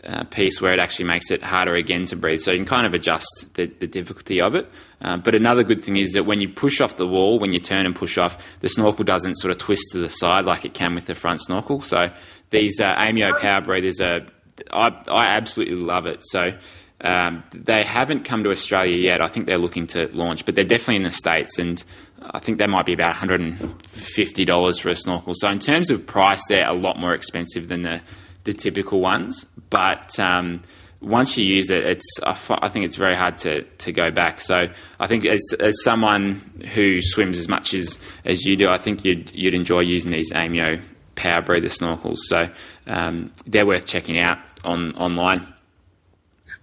uh, 0.05 0.25
piece 0.25 0.61
where 0.61 0.73
it 0.73 0.79
actually 0.79 1.05
makes 1.05 1.31
it 1.31 1.43
harder 1.43 1.75
again 1.75 2.07
to 2.07 2.17
breathe. 2.17 2.41
So 2.41 2.51
you 2.51 2.59
can 2.59 2.67
kind 2.67 2.87
of 2.87 2.95
adjust 2.95 3.47
the, 3.55 3.67
the 3.67 3.87
difficulty 3.87 4.41
of 4.41 4.55
it. 4.55 4.67
Uh, 5.03 5.19
but 5.19 5.35
another 5.35 5.63
good 5.63 5.85
thing 5.85 5.97
is 5.97 6.13
that 6.13 6.25
when 6.25 6.41
you 6.41 6.49
push 6.49 6.81
off 6.81 6.97
the 6.97 7.07
wall, 7.07 7.39
when 7.39 7.53
you 7.53 7.61
turn 7.61 7.87
and 7.87 7.95
push 7.95 8.19
off, 8.19 8.43
the 8.61 8.69
snorkel 8.69 9.05
doesn't 9.05 9.37
sort 9.37 9.53
of 9.53 9.59
twist 9.59 9.89
to 9.93 9.99
the 9.99 10.09
side 10.09 10.45
like 10.45 10.65
it 10.65 10.75
can 10.75 10.95
with 10.95 11.07
the 11.07 11.15
front 11.15 11.41
snorkel. 11.41 11.81
So 11.83 12.11
these 12.51 12.81
uh, 12.81 12.95
Ameo 12.97 13.39
Power 13.39 13.61
Breathers 13.61 14.01
are, 14.01 14.21
I, 14.73 14.89
I 15.09 15.27
absolutely 15.27 15.77
love 15.77 16.07
it. 16.07 16.23
So 16.25 16.53
um, 17.01 17.43
they 17.53 17.83
haven't 17.83 18.25
come 18.25 18.45
to 18.45 18.51
Australia 18.51 18.97
yet. 18.97 19.21
I 19.21 19.29
think 19.29 19.47
they're 19.47 19.59
looking 19.59 19.87
to 19.89 20.09
launch, 20.13 20.45
but 20.45 20.55
they're 20.55 20.65
definitely 20.65 20.97
in 20.97 21.03
the 21.05 21.11
States. 21.11 21.59
And 21.59 21.83
I 22.23 22.39
think 22.39 22.59
they 22.59 22.67
might 22.67 22.87
be 22.87 22.93
about 22.93 23.15
$150 23.15 24.81
for 24.81 24.89
a 24.89 24.97
snorkel. 24.97 25.35
So 25.37 25.49
in 25.49 25.59
terms 25.59 25.91
of 25.91 26.07
price, 26.07 26.43
they're 26.49 26.69
a 26.69 26.75
lot 26.75 26.99
more 26.99 27.15
expensive 27.15 27.69
than 27.69 27.83
the 27.83 28.01
the 28.45 28.55
typical 28.55 29.01
ones, 29.01 29.45
but 29.69 30.19
um, 30.19 30.63
once 31.01 31.37
you 31.37 31.45
use 31.45 31.71
it, 31.71 31.85
it's 31.85 32.07
I 32.23 32.69
think 32.69 32.85
it's 32.85 32.97
very 32.97 33.15
hard 33.15 33.39
to, 33.39 33.63
to 33.63 33.93
go 33.93 34.11
back. 34.11 34.41
So 34.41 34.69
I 34.99 35.07
think 35.07 35.25
as, 35.25 35.41
as 35.59 35.83
someone 35.83 36.65
who 36.75 37.01
swims 37.01 37.39
as 37.39 37.49
much 37.49 37.75
as, 37.75 37.99
as 38.25 38.45
you 38.45 38.57
do, 38.57 38.69
I 38.69 38.79
think 38.79 39.05
you'd 39.05 39.33
you'd 39.33 39.55
enjoy 39.55 39.81
using 39.81 40.13
these 40.13 40.33
Ameo 40.33 40.81
Power 41.17 41.43
Breather 41.43 41.69
snorkels. 41.69 42.19
So 42.27 42.51
um, 42.87 43.33
they're 43.47 43.67
worth 43.67 43.87
checking 43.87 44.21
out 44.21 44.39
on 44.65 44.95
online. 44.97 45.47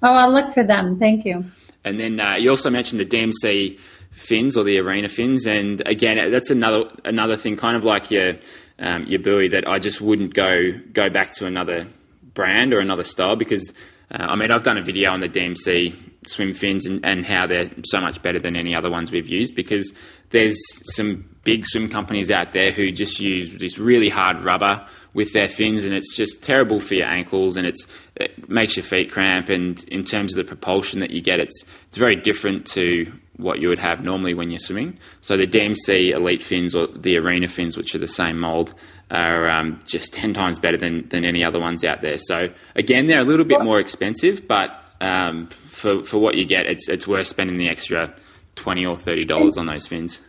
Oh, 0.03 0.13
I'll 0.13 0.31
look 0.31 0.53
for 0.53 0.63
them. 0.63 0.99
Thank 0.99 1.25
you. 1.25 1.45
And 1.83 1.99
then 1.99 2.19
uh, 2.19 2.35
you 2.35 2.49
also 2.49 2.69
mentioned 2.69 2.99
the 2.99 3.05
DMC 3.05 3.79
fins 4.11 4.57
or 4.57 4.63
the 4.63 4.77
arena 4.79 5.09
fins, 5.09 5.47
and 5.47 5.81
again, 5.85 6.31
that's 6.31 6.49
another 6.49 6.89
another 7.05 7.37
thing, 7.37 7.55
kind 7.55 7.77
of 7.77 7.83
like 7.83 8.11
your 8.11 8.35
um, 8.79 9.05
your 9.05 9.19
buoy 9.19 9.47
that 9.49 9.67
I 9.67 9.79
just 9.79 10.01
wouldn't 10.01 10.33
go 10.33 10.71
go 10.91 11.09
back 11.09 11.33
to 11.33 11.45
another 11.45 11.87
brand 12.33 12.73
or 12.73 12.79
another 12.79 13.03
style 13.03 13.35
because 13.35 13.73
uh, 14.11 14.27
I 14.29 14.35
mean 14.35 14.51
I've 14.51 14.63
done 14.63 14.77
a 14.77 14.83
video 14.83 15.11
on 15.11 15.19
the 15.19 15.29
DMC 15.29 15.95
swim 16.27 16.53
fins 16.53 16.85
and, 16.85 17.03
and 17.05 17.25
how 17.25 17.47
they're 17.47 17.69
so 17.85 17.99
much 17.99 18.21
better 18.21 18.39
than 18.39 18.55
any 18.55 18.75
other 18.75 18.89
ones 18.89 19.11
we've 19.11 19.27
used 19.27 19.55
because 19.55 19.93
there's 20.29 20.57
some 20.95 21.27
big 21.43 21.65
swim 21.65 21.87
companies 21.87 22.29
out 22.29 22.51
there 22.51 22.71
who 22.71 22.91
just 22.91 23.19
use 23.19 23.57
this 23.57 23.77
really 23.77 24.09
hard 24.09 24.41
rubber 24.43 24.85
with 25.13 25.31
their 25.33 25.47
fins 25.47 25.83
and 25.83 25.93
it's 25.93 26.15
just 26.15 26.43
terrible 26.43 26.79
for 26.79 26.95
your 26.95 27.07
ankles 27.07 27.57
and 27.57 27.65
it's 27.65 27.87
it 28.15 28.49
makes 28.49 28.75
your 28.75 28.83
feet 28.83 29.11
cramp 29.11 29.49
and 29.49 29.83
in 29.85 30.03
terms 30.03 30.33
of 30.33 30.37
the 30.37 30.47
propulsion 30.47 30.99
that 30.99 31.11
you 31.11 31.21
get 31.21 31.39
it's 31.39 31.63
it's 31.87 31.97
very 31.97 32.15
different 32.15 32.65
to 32.65 33.11
what 33.37 33.61
you 33.61 33.69
would 33.69 33.79
have 33.79 34.03
normally 34.03 34.33
when 34.33 34.49
you're 34.49 34.59
swimming. 34.59 34.97
So 35.21 35.37
the 35.37 35.47
DMC 35.47 36.11
Elite 36.11 36.43
fins 36.43 36.75
or 36.75 36.87
the 36.87 37.17
Arena 37.17 37.47
fins, 37.47 37.77
which 37.77 37.93
are 37.95 37.99
the 37.99 38.07
same 38.07 38.39
mold, 38.39 38.73
are 39.09 39.49
um, 39.49 39.81
just 39.85 40.13
10 40.13 40.33
times 40.33 40.59
better 40.59 40.77
than, 40.77 41.07
than 41.09 41.25
any 41.25 41.43
other 41.43 41.59
ones 41.59 41.83
out 41.83 42.01
there. 42.01 42.17
So 42.17 42.49
again, 42.75 43.07
they're 43.07 43.21
a 43.21 43.23
little 43.25 43.45
bit 43.45 43.63
more 43.63 43.79
expensive, 43.79 44.47
but 44.47 44.81
um, 44.99 45.49
for, 45.77 46.03
for 46.03 46.17
what 46.17 46.35
you 46.35 46.45
get, 46.45 46.65
it's, 46.65 46.89
it's 46.89 47.07
worth 47.07 47.27
spending 47.27 47.57
the 47.57 47.69
extra 47.69 48.13
20 48.55 48.85
or 48.85 48.95
$30 48.95 49.57
on 49.57 49.67
those 49.67 49.85
fins. 49.85 50.21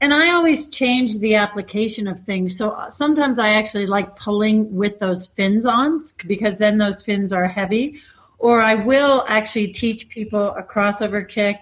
And 0.00 0.12
I 0.12 0.34
always 0.34 0.68
change 0.68 1.18
the 1.18 1.36
application 1.36 2.08
of 2.08 2.20
things. 2.24 2.58
So 2.58 2.70
uh, 2.70 2.90
sometimes 2.90 3.38
I 3.38 3.50
actually 3.50 3.86
like 3.86 4.16
pulling 4.16 4.74
with 4.74 4.98
those 4.98 5.26
fins 5.36 5.64
on 5.64 6.04
because 6.26 6.58
then 6.58 6.76
those 6.76 7.02
fins 7.02 7.32
are 7.32 7.46
heavy. 7.46 8.00
Or 8.38 8.60
I 8.60 8.74
will 8.74 9.24
actually 9.28 9.68
teach 9.68 10.08
people 10.08 10.48
a 10.48 10.62
crossover 10.62 11.26
kick 11.26 11.56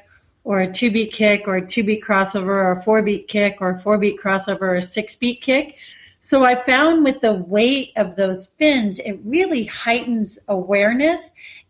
or 0.45 0.61
a 0.61 0.73
two 0.73 0.91
beat 0.91 1.13
kick 1.13 1.47
or 1.47 1.57
a 1.57 1.67
two 1.67 1.85
beat 1.85 2.03
crossover 2.03 2.57
or 2.57 2.73
a 2.73 2.83
four 2.83 3.03
beat 3.03 3.29
kick 3.29 3.59
or 3.61 3.71
a 3.73 3.81
four 3.83 3.99
beat 3.99 4.19
crossover 4.19 4.63
or 4.63 4.77
a 4.77 4.83
six 4.83 5.15
beat 5.15 5.43
kick 5.43 5.77
So 6.25 6.45
I 6.45 6.65
found 6.65 7.05
with 7.05 7.21
the 7.21 7.35
weight 7.35 7.93
of 7.97 8.15
those 8.15 8.47
fins, 8.57 9.01
it 9.01 9.19
really 9.25 9.65
heightens 9.65 10.39
awareness 10.47 11.21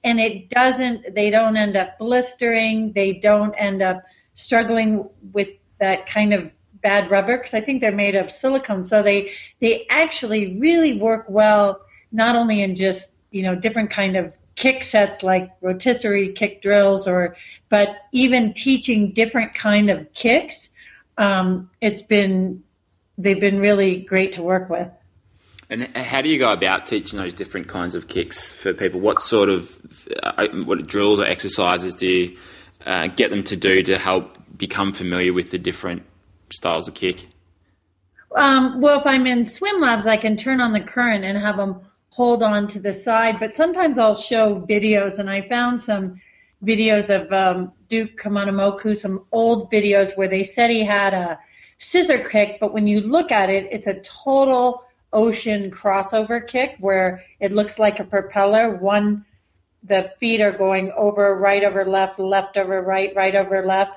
and 0.04 0.20
it 0.20 0.50
doesn't, 0.50 1.14
they 1.14 1.30
don't 1.30 1.56
end 1.56 1.74
up 1.74 1.98
blistering. 1.98 2.92
They 2.92 3.14
don't 3.14 3.54
end 3.54 3.80
up 3.80 4.02
struggling 4.34 5.08
with 5.32 5.48
that 5.80 6.06
kind 6.06 6.34
of 6.34 6.50
bad 6.82 7.10
rubber 7.10 7.38
because 7.38 7.54
I 7.54 7.62
think 7.62 7.80
they're 7.80 7.92
made 7.92 8.14
of 8.14 8.30
silicone. 8.30 8.84
So 8.84 9.02
they, 9.02 9.32
they 9.62 9.86
actually 9.88 10.58
really 10.58 10.98
work 11.00 11.24
well, 11.28 11.80
not 12.12 12.36
only 12.36 12.60
in 12.62 12.76
just, 12.76 13.12
you 13.30 13.42
know, 13.42 13.54
different 13.54 13.90
kind 13.90 14.18
of 14.18 14.34
kick 14.54 14.84
sets 14.84 15.22
like 15.22 15.50
rotisserie 15.62 16.34
kick 16.34 16.60
drills 16.60 17.08
or, 17.08 17.36
but 17.70 17.96
even 18.12 18.52
teaching 18.52 19.14
different 19.14 19.54
kind 19.54 19.88
of 19.88 20.12
kicks. 20.12 20.68
Um, 21.16 21.70
it's 21.80 22.02
been 22.02 22.62
they've 23.22 23.40
been 23.40 23.60
really 23.60 24.00
great 24.02 24.34
to 24.34 24.42
work 24.42 24.68
with. 24.68 24.88
And 25.70 25.96
how 25.96 26.20
do 26.20 26.28
you 26.28 26.38
go 26.38 26.52
about 26.52 26.86
teaching 26.86 27.18
those 27.18 27.32
different 27.32 27.68
kinds 27.68 27.94
of 27.94 28.06
kicks 28.08 28.52
for 28.52 28.74
people? 28.74 29.00
What 29.00 29.22
sort 29.22 29.48
of 29.48 29.74
uh, 30.22 30.48
what 30.64 30.86
drills 30.86 31.18
or 31.18 31.24
exercises 31.24 31.94
do 31.94 32.06
you 32.06 32.36
uh, 32.84 33.06
get 33.08 33.30
them 33.30 33.42
to 33.44 33.56
do 33.56 33.82
to 33.84 33.96
help 33.96 34.36
become 34.56 34.92
familiar 34.92 35.32
with 35.32 35.50
the 35.50 35.58
different 35.58 36.02
styles 36.50 36.88
of 36.88 36.94
kick? 36.94 37.26
Um, 38.36 38.80
well, 38.80 39.00
if 39.00 39.06
I'm 39.06 39.26
in 39.26 39.46
swim 39.46 39.80
labs, 39.80 40.06
I 40.06 40.16
can 40.16 40.36
turn 40.36 40.60
on 40.60 40.72
the 40.72 40.80
current 40.80 41.24
and 41.24 41.38
have 41.38 41.56
them 41.56 41.80
hold 42.10 42.42
on 42.42 42.68
to 42.68 42.80
the 42.80 42.92
side. 42.92 43.40
But 43.40 43.56
sometimes 43.56 43.98
I'll 43.98 44.14
show 44.14 44.66
videos, 44.68 45.18
and 45.18 45.30
I 45.30 45.48
found 45.48 45.80
some 45.80 46.20
videos 46.62 47.08
of 47.08 47.32
um, 47.32 47.72
Duke 47.88 48.20
Kahanamoku, 48.20 49.00
some 49.00 49.24
old 49.32 49.70
videos 49.70 50.16
where 50.16 50.28
they 50.28 50.44
said 50.44 50.70
he 50.70 50.84
had 50.84 51.14
a 51.14 51.38
scissor 51.82 52.28
kick, 52.28 52.58
but 52.60 52.72
when 52.72 52.86
you 52.86 53.00
look 53.00 53.32
at 53.32 53.50
it, 53.50 53.68
it's 53.70 53.86
a 53.86 54.00
total 54.00 54.84
ocean 55.12 55.70
crossover 55.70 56.46
kick 56.46 56.76
where 56.80 57.22
it 57.40 57.52
looks 57.52 57.78
like 57.78 58.00
a 58.00 58.04
propeller. 58.04 58.76
One, 58.76 59.24
the 59.82 60.12
feet 60.18 60.40
are 60.40 60.52
going 60.52 60.92
over, 60.92 61.36
right 61.36 61.64
over 61.64 61.84
left, 61.84 62.18
left 62.18 62.56
over 62.56 62.82
right, 62.82 63.14
right 63.14 63.34
over 63.34 63.66
left. 63.66 63.92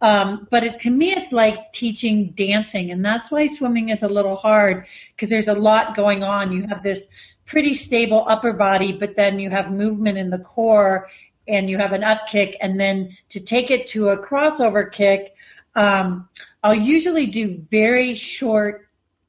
Um, 0.00 0.46
but 0.50 0.64
it, 0.64 0.78
to 0.80 0.90
me, 0.90 1.12
it's 1.12 1.32
like 1.32 1.72
teaching 1.72 2.30
dancing, 2.30 2.90
and 2.90 3.04
that's 3.04 3.30
why 3.30 3.46
swimming 3.46 3.88
is 3.88 4.02
a 4.02 4.08
little 4.08 4.36
hard 4.36 4.86
because 5.14 5.30
there's 5.30 5.48
a 5.48 5.54
lot 5.54 5.96
going 5.96 6.22
on. 6.22 6.52
You 6.52 6.66
have 6.68 6.82
this 6.82 7.04
pretty 7.46 7.74
stable 7.74 8.24
upper 8.28 8.52
body, 8.52 8.92
but 8.92 9.16
then 9.16 9.38
you 9.38 9.50
have 9.50 9.70
movement 9.70 10.18
in 10.18 10.30
the 10.30 10.38
core, 10.38 11.08
and 11.48 11.68
you 11.68 11.78
have 11.78 11.92
an 11.92 12.04
up 12.04 12.26
kick, 12.26 12.56
and 12.60 12.78
then 12.78 13.16
to 13.30 13.40
take 13.40 13.70
it 13.70 13.88
to 13.88 14.10
a 14.10 14.18
crossover 14.18 14.90
kick, 14.90 15.33
um, 15.76 16.28
I'll 16.62 16.74
usually 16.74 17.26
do 17.26 17.64
very 17.70 18.14
short, 18.14 18.88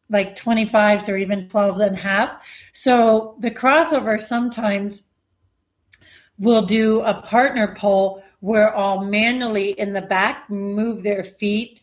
like 0.10 0.38
25s 0.38 1.10
or 1.10 1.18
even 1.18 1.50
12s 1.50 1.86
and 1.86 1.96
a 1.96 2.00
half. 2.00 2.42
So 2.74 3.36
the 3.40 3.52
crossover 3.52 4.22
sometimes 4.22 5.04
will 6.38 6.66
do 6.66 7.02
a 7.02 7.22
partner 7.22 7.76
pull 7.80 8.22
where 8.42 8.76
I'll 8.78 9.04
manually 9.04 9.72
in 9.80 9.94
the 9.94 10.02
back 10.02 10.50
move 10.50 11.02
their 11.02 11.24
feet 11.40 11.80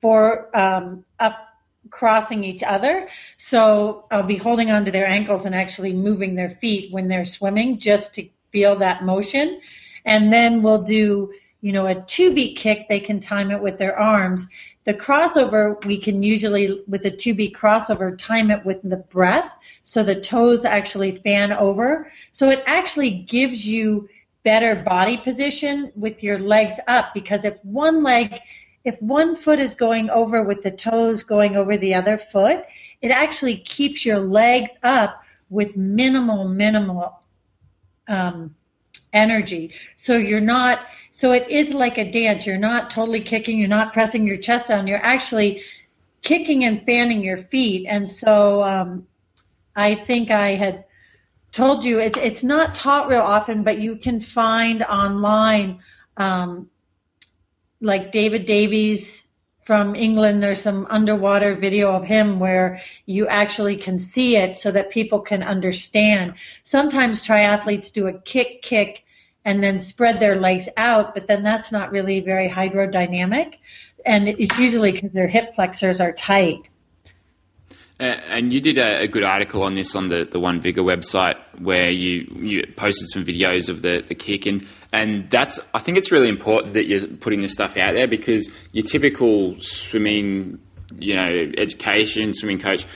for 0.00 0.54
um, 0.56 1.04
up 1.20 1.48
crossing 1.90 2.42
each 2.42 2.62
other. 2.62 3.08
So 3.36 4.06
I'll 4.10 4.22
be 4.22 4.36
holding 4.36 4.70
onto 4.70 4.90
their 4.90 5.06
ankles 5.06 5.46
and 5.46 5.54
actually 5.54 5.92
moving 5.92 6.34
their 6.34 6.56
feet 6.60 6.92
when 6.92 7.06
they're 7.06 7.24
swimming 7.24 7.78
just 7.78 8.14
to 8.14 8.28
feel 8.50 8.76
that 8.78 9.04
motion. 9.04 9.60
And 10.04 10.32
then 10.32 10.62
we'll 10.62 10.82
do 10.82 11.32
you 11.62 11.72
know, 11.72 11.86
a 11.86 12.02
two 12.02 12.34
beat 12.34 12.58
kick, 12.58 12.88
they 12.88 13.00
can 13.00 13.20
time 13.20 13.52
it 13.52 13.62
with 13.62 13.78
their 13.78 13.98
arms. 13.98 14.48
The 14.84 14.94
crossover, 14.94 15.82
we 15.86 15.98
can 15.98 16.20
usually, 16.20 16.82
with 16.88 17.04
a 17.06 17.10
two 17.10 17.34
beat 17.34 17.56
crossover, 17.56 18.18
time 18.18 18.50
it 18.50 18.66
with 18.66 18.82
the 18.82 18.96
breath. 18.96 19.52
So 19.84 20.02
the 20.02 20.20
toes 20.20 20.64
actually 20.64 21.18
fan 21.18 21.52
over. 21.52 22.10
So 22.32 22.50
it 22.50 22.64
actually 22.66 23.22
gives 23.30 23.64
you 23.64 24.08
better 24.42 24.82
body 24.84 25.16
position 25.18 25.92
with 25.94 26.20
your 26.20 26.40
legs 26.40 26.80
up 26.88 27.14
because 27.14 27.44
if 27.44 27.54
one 27.62 28.02
leg, 28.02 28.40
if 28.84 29.00
one 29.00 29.36
foot 29.36 29.60
is 29.60 29.72
going 29.72 30.10
over 30.10 30.42
with 30.42 30.64
the 30.64 30.72
toes 30.72 31.22
going 31.22 31.56
over 31.56 31.76
the 31.78 31.94
other 31.94 32.20
foot, 32.32 32.64
it 33.02 33.12
actually 33.12 33.58
keeps 33.58 34.04
your 34.04 34.18
legs 34.18 34.72
up 34.82 35.22
with 35.48 35.76
minimal, 35.76 36.48
minimal 36.48 37.20
um, 38.08 38.52
energy. 39.12 39.72
So 39.96 40.16
you're 40.16 40.40
not, 40.40 40.86
so 41.12 41.32
it 41.32 41.48
is 41.48 41.70
like 41.70 41.98
a 41.98 42.10
dance. 42.10 42.46
You're 42.46 42.58
not 42.58 42.90
totally 42.90 43.20
kicking, 43.20 43.58
you're 43.58 43.68
not 43.68 43.92
pressing 43.92 44.26
your 44.26 44.36
chest 44.38 44.68
down, 44.68 44.86
you're 44.86 45.04
actually 45.04 45.62
kicking 46.22 46.64
and 46.64 46.84
fanning 46.84 47.22
your 47.22 47.38
feet. 47.44 47.86
And 47.88 48.10
so 48.10 48.62
um, 48.62 49.06
I 49.76 49.94
think 49.94 50.30
I 50.30 50.54
had 50.54 50.84
told 51.52 51.84
you 51.84 51.98
it, 51.98 52.16
it's 52.16 52.42
not 52.42 52.74
taught 52.74 53.08
real 53.08 53.20
often, 53.20 53.62
but 53.62 53.78
you 53.78 53.96
can 53.96 54.20
find 54.20 54.82
online, 54.84 55.80
um, 56.16 56.68
like 57.80 58.12
David 58.12 58.46
Davies 58.46 59.21
from 59.64 59.94
England, 59.94 60.42
there's 60.42 60.60
some 60.60 60.86
underwater 60.90 61.54
video 61.54 61.92
of 61.92 62.04
him 62.04 62.40
where 62.40 62.80
you 63.06 63.28
actually 63.28 63.76
can 63.76 64.00
see 64.00 64.36
it 64.36 64.58
so 64.58 64.72
that 64.72 64.90
people 64.90 65.20
can 65.20 65.42
understand. 65.42 66.34
Sometimes 66.64 67.22
triathletes 67.22 67.92
do 67.92 68.08
a 68.08 68.18
kick, 68.20 68.62
kick, 68.62 69.04
and 69.44 69.62
then 69.62 69.80
spread 69.80 70.20
their 70.20 70.36
legs 70.36 70.68
out, 70.76 71.14
but 71.14 71.26
then 71.26 71.42
that's 71.42 71.70
not 71.70 71.92
really 71.92 72.20
very 72.20 72.48
hydrodynamic. 72.48 73.54
And 74.04 74.28
it's 74.28 74.58
usually 74.58 74.92
because 74.92 75.12
their 75.12 75.28
hip 75.28 75.54
flexors 75.54 76.00
are 76.00 76.12
tight. 76.12 76.68
And 78.02 78.52
you 78.52 78.60
did 78.60 78.78
a, 78.78 79.06
good 79.06 79.22
article 79.22 79.62
on 79.62 79.74
this 79.74 79.94
on 79.94 80.08
the, 80.08 80.24
the 80.24 80.40
One 80.40 80.60
Vigor 80.60 80.82
website 80.82 81.36
where 81.60 81.90
you, 81.90 82.26
you 82.36 82.66
posted 82.76 83.08
some 83.10 83.24
videos 83.24 83.68
of 83.68 83.82
the, 83.82 84.04
the 84.06 84.14
kick. 84.14 84.46
And, 84.46 84.66
and 84.92 85.30
that's, 85.30 85.60
I 85.72 85.78
think 85.78 85.98
it's 85.98 86.10
really 86.10 86.28
important 86.28 86.74
that 86.74 86.86
you're 86.86 87.06
putting 87.06 87.42
this 87.42 87.52
stuff 87.52 87.76
out 87.76 87.94
there 87.94 88.08
because 88.08 88.50
your 88.72 88.84
typical 88.84 89.54
swimming, 89.60 90.58
you 90.98 91.14
know, 91.14 91.52
education, 91.56 92.34
swimming 92.34 92.58
coach 92.58 92.86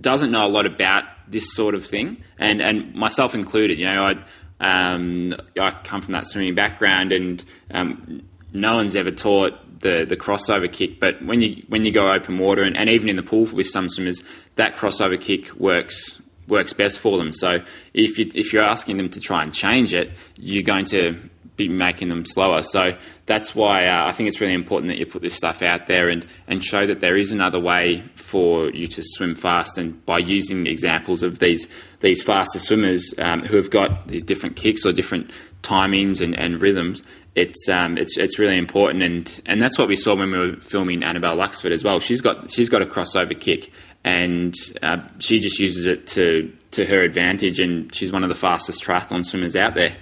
doesn't 0.00 0.30
know 0.30 0.44
a 0.44 0.48
lot 0.48 0.66
about 0.66 1.04
this 1.28 1.54
sort 1.54 1.74
of 1.74 1.86
thing. 1.86 2.22
And, 2.38 2.60
and 2.60 2.94
myself 2.94 3.34
included, 3.34 3.78
you 3.78 3.86
know, 3.86 4.14
I, 4.60 4.94
um, 4.94 5.34
I 5.60 5.70
come 5.84 6.00
from 6.00 6.12
that 6.12 6.26
swimming 6.26 6.54
background, 6.54 7.12
and 7.12 7.44
um, 7.70 8.22
no 8.52 8.76
one's 8.76 8.94
ever 8.94 9.10
taught 9.10 9.54
the 9.82 10.06
the 10.08 10.16
crossover 10.16 10.70
kick. 10.70 10.98
But 10.98 11.22
when 11.24 11.40
you 11.42 11.62
when 11.68 11.84
you 11.84 11.92
go 11.92 12.10
open 12.10 12.38
water, 12.38 12.62
and, 12.62 12.76
and 12.76 12.88
even 12.88 13.08
in 13.08 13.16
the 13.16 13.22
pool 13.22 13.44
with 13.44 13.68
some 13.68 13.88
swimmers, 13.88 14.22
that 14.56 14.76
crossover 14.76 15.20
kick 15.20 15.54
works 15.54 16.20
works 16.48 16.72
best 16.72 16.98
for 16.98 17.18
them. 17.18 17.32
So 17.32 17.58
if 17.94 18.18
you 18.18 18.30
if 18.34 18.52
you're 18.52 18.62
asking 18.62 18.96
them 18.96 19.10
to 19.10 19.20
try 19.20 19.42
and 19.42 19.54
change 19.54 19.94
it, 19.94 20.10
you're 20.36 20.64
going 20.64 20.86
to 20.86 21.18
be 21.56 21.68
making 21.68 22.08
them 22.08 22.24
slower. 22.24 22.62
So 22.62 22.96
that's 23.26 23.54
why 23.54 23.86
uh, 23.86 24.08
I 24.08 24.12
think 24.12 24.28
it's 24.28 24.40
really 24.40 24.54
important 24.54 24.90
that 24.90 24.98
you 24.98 25.06
put 25.06 25.22
this 25.22 25.34
stuff 25.34 25.62
out 25.62 25.86
there 25.86 26.08
and, 26.08 26.26
and 26.48 26.64
show 26.64 26.86
that 26.86 27.00
there 27.00 27.16
is 27.16 27.30
another 27.30 27.60
way 27.60 28.02
for 28.14 28.70
you 28.70 28.86
to 28.88 29.02
swim 29.04 29.34
fast. 29.34 29.76
And 29.76 30.04
by 30.06 30.18
using 30.18 30.66
examples 30.66 31.22
of 31.22 31.38
these 31.38 31.66
these 32.00 32.22
faster 32.22 32.58
swimmers 32.58 33.14
um, 33.18 33.40
who 33.44 33.56
have 33.56 33.70
got 33.70 34.08
these 34.08 34.22
different 34.22 34.56
kicks 34.56 34.84
or 34.84 34.92
different 34.92 35.30
timings 35.62 36.20
and, 36.20 36.36
and 36.36 36.60
rhythms, 36.60 37.02
it's 37.34 37.68
um, 37.68 37.96
it's 37.96 38.16
it's 38.16 38.38
really 38.38 38.58
important. 38.58 39.02
And, 39.02 39.42
and 39.46 39.60
that's 39.60 39.78
what 39.78 39.88
we 39.88 39.96
saw 39.96 40.14
when 40.14 40.30
we 40.30 40.38
were 40.38 40.56
filming 40.56 41.02
Annabelle 41.02 41.36
Luxford 41.36 41.72
as 41.72 41.82
well. 41.82 42.00
She's 42.00 42.20
got 42.20 42.50
she's 42.50 42.68
got 42.68 42.82
a 42.82 42.86
crossover 42.86 43.38
kick, 43.38 43.70
and 44.04 44.54
uh, 44.82 44.98
she 45.18 45.38
just 45.38 45.58
uses 45.58 45.86
it 45.86 46.06
to 46.08 46.52
to 46.72 46.84
her 46.84 47.02
advantage. 47.02 47.58
And 47.58 47.94
she's 47.94 48.12
one 48.12 48.22
of 48.22 48.28
the 48.28 48.34
fastest 48.34 48.82
triathlon 48.82 49.24
swimmers 49.24 49.56
out 49.56 49.74
there. 49.74 49.96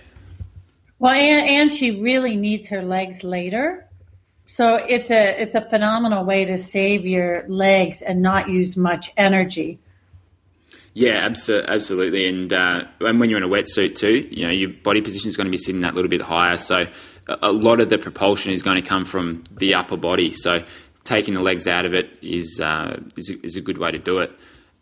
Well, 0.98 1.14
and, 1.14 1.48
and 1.48 1.72
she 1.72 2.00
really 2.00 2.36
needs 2.36 2.68
her 2.68 2.82
legs 2.82 3.22
later. 3.22 3.86
So 4.46 4.74
it's 4.74 5.10
a 5.12 5.40
it's 5.40 5.54
a 5.54 5.68
phenomenal 5.70 6.24
way 6.24 6.44
to 6.44 6.58
save 6.58 7.06
your 7.06 7.44
legs 7.48 8.02
and 8.02 8.20
not 8.20 8.48
use 8.48 8.76
much 8.76 9.12
energy. 9.16 9.78
Yeah, 10.92 11.28
absolutely. 11.68 12.28
And, 12.28 12.52
uh, 12.52 12.82
and 13.00 13.20
when 13.20 13.30
you're 13.30 13.38
in 13.38 13.44
a 13.44 13.48
wetsuit 13.48 13.94
too, 13.94 14.28
you 14.30 14.44
know 14.44 14.50
your 14.50 14.70
body 14.70 15.00
position 15.00 15.28
is 15.28 15.36
going 15.36 15.46
to 15.46 15.50
be 15.50 15.56
sitting 15.56 15.82
that 15.82 15.94
little 15.94 16.08
bit 16.08 16.20
higher. 16.20 16.56
So 16.56 16.86
a 17.42 17.52
lot 17.52 17.80
of 17.80 17.88
the 17.88 17.98
propulsion 17.98 18.52
is 18.52 18.62
going 18.62 18.80
to 18.82 18.88
come 18.88 19.04
from 19.04 19.44
the 19.50 19.74
upper 19.74 19.96
body. 19.96 20.32
So 20.34 20.64
taking 21.04 21.34
the 21.34 21.40
legs 21.40 21.66
out 21.66 21.84
of 21.84 21.94
it 21.94 22.10
is 22.22 22.60
uh, 22.62 23.00
is, 23.16 23.30
a, 23.30 23.44
is, 23.44 23.56
a, 23.56 23.60
good 23.60 23.78
way 23.78 23.90
to 23.90 23.98
do 23.98 24.18
it. 24.18 24.32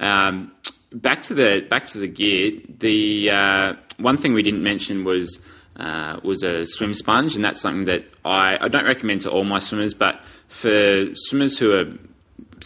Um, 0.00 0.52
back 0.92 1.22
to 1.22 1.34
the 1.34 1.66
back 1.68 1.86
to 1.86 1.98
the 1.98 2.08
gear. 2.08 2.52
The 2.78 3.30
uh, 3.30 3.74
one 3.98 4.16
thing 4.16 4.34
we 4.34 4.42
didn't 4.42 4.62
mention 4.62 5.04
was 5.04 5.38
uh, 5.76 6.20
was 6.22 6.42
a 6.42 6.66
swim 6.66 6.94
sponge, 6.94 7.36
and 7.36 7.44
that's 7.44 7.60
something 7.60 7.84
that 7.84 8.04
I, 8.24 8.58
I 8.60 8.68
don't 8.68 8.86
recommend 8.86 9.22
to 9.22 9.30
all 9.30 9.44
my 9.44 9.58
swimmers, 9.58 9.94
but 9.94 10.20
for 10.48 11.14
swimmers 11.14 11.58
who 11.58 11.72
are 11.72 11.86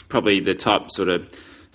probably 0.08 0.40
the 0.40 0.54
top 0.54 0.90
sort 0.90 1.08
of 1.08 1.28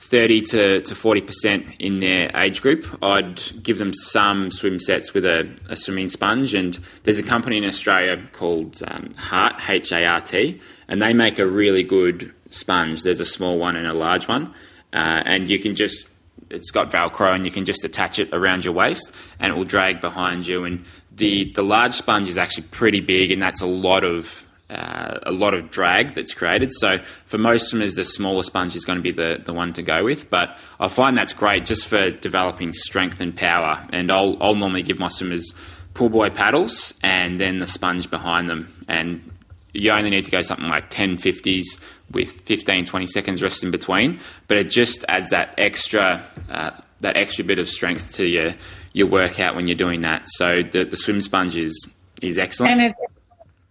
30 0.07 0.41
to, 0.41 0.81
to 0.81 0.93
40% 0.93 1.75
in 1.79 1.99
their 1.99 2.31
age 2.35 2.61
group, 2.61 2.85
I'd 3.01 3.41
give 3.61 3.77
them 3.77 3.93
some 3.93 4.51
swim 4.51 4.79
sets 4.79 5.13
with 5.13 5.25
a, 5.25 5.49
a 5.69 5.75
swimming 5.75 6.07
sponge. 6.09 6.53
And 6.53 6.79
there's 7.03 7.19
a 7.19 7.23
company 7.23 7.57
in 7.57 7.65
Australia 7.65 8.17
called 8.31 8.81
um, 8.87 9.11
Hart, 9.17 9.55
H 9.69 9.91
A 9.91 10.05
R 10.05 10.21
T, 10.21 10.61
and 10.87 11.01
they 11.01 11.13
make 11.13 11.39
a 11.39 11.45
really 11.47 11.83
good 11.83 12.33
sponge. 12.49 13.03
There's 13.03 13.19
a 13.19 13.25
small 13.25 13.57
one 13.59 13.75
and 13.75 13.87
a 13.87 13.93
large 13.93 14.27
one. 14.27 14.53
uh, 14.93 15.21
and 15.25 15.49
you 15.49 15.59
can 15.59 15.75
just 15.75 16.07
it's 16.49 16.71
got 16.71 16.89
Velcro 16.91 17.33
and 17.35 17.43
you 17.43 17.51
can 17.51 17.65
just 17.65 17.83
attach 17.83 18.19
it 18.19 18.29
around 18.33 18.63
your 18.63 18.73
waist 18.73 19.11
and 19.39 19.51
it 19.51 19.55
will 19.57 19.65
drag 19.65 19.99
behind 19.99 20.47
you. 20.47 20.63
And 20.63 20.85
the 21.11 21.51
the 21.53 21.63
large 21.63 21.95
sponge 21.95 22.29
is 22.29 22.37
actually 22.37 22.67
pretty 22.71 23.01
big, 23.01 23.31
and 23.31 23.41
that's 23.41 23.61
a 23.61 23.65
lot 23.65 24.03
of 24.03 24.45
uh, 24.69 25.19
a 25.23 25.31
lot 25.31 25.53
of 25.53 25.71
drag 25.71 26.13
that's 26.13 26.33
created. 26.33 26.71
So 26.73 26.97
for 27.25 27.37
most 27.37 27.69
swimmers, 27.69 27.95
the 27.95 28.03
smaller 28.03 28.43
sponge 28.43 28.75
is 28.75 28.83
going 28.83 28.97
to 28.97 29.03
be 29.03 29.11
the, 29.11 29.41
the 29.43 29.53
one 29.53 29.73
to 29.73 29.81
go 29.81 30.03
with. 30.03 30.29
But 30.29 30.57
I 30.79 30.89
find 30.89 31.17
that's 31.17 31.33
great 31.33 31.65
just 31.65 31.85
for 31.85 32.11
developing 32.11 32.73
strength 32.73 33.21
and 33.21 33.35
power. 33.35 33.87
And 33.93 34.11
I'll, 34.11 34.35
I'll 34.41 34.55
normally 34.55 34.83
give 34.83 34.99
my 34.99 35.09
swimmers 35.09 35.53
pull 35.93 36.09
buoy 36.09 36.29
paddles 36.29 36.93
and 37.01 37.39
then 37.39 37.59
the 37.59 37.67
sponge 37.67 38.09
behind 38.09 38.49
them. 38.49 38.85
And 38.87 39.31
you 39.73 39.91
only 39.91 40.09
need 40.09 40.25
to 40.25 40.31
go 40.31 40.41
something 40.41 40.67
like 40.67 40.89
10 40.89 41.17
50s 41.17 41.79
with 42.11 42.31
15 42.41 42.85
20 42.85 43.05
seconds 43.05 43.41
rest 43.41 43.63
in 43.63 43.71
between. 43.71 44.19
But 44.47 44.57
it 44.57 44.69
just 44.69 45.05
adds 45.07 45.29
that 45.29 45.53
extra 45.57 46.25
uh, 46.49 46.71
that 47.01 47.15
extra 47.15 47.45
bit 47.45 47.59
of 47.59 47.69
strength 47.69 48.15
to 48.15 48.25
your 48.25 48.53
your 48.93 49.07
workout 49.07 49.55
when 49.55 49.67
you're 49.67 49.77
doing 49.77 50.01
that. 50.01 50.27
So 50.29 50.63
the, 50.63 50.83
the 50.85 50.97
swim 50.97 51.21
sponge 51.21 51.57
is 51.57 51.87
is 52.21 52.37
excellent. 52.37 52.95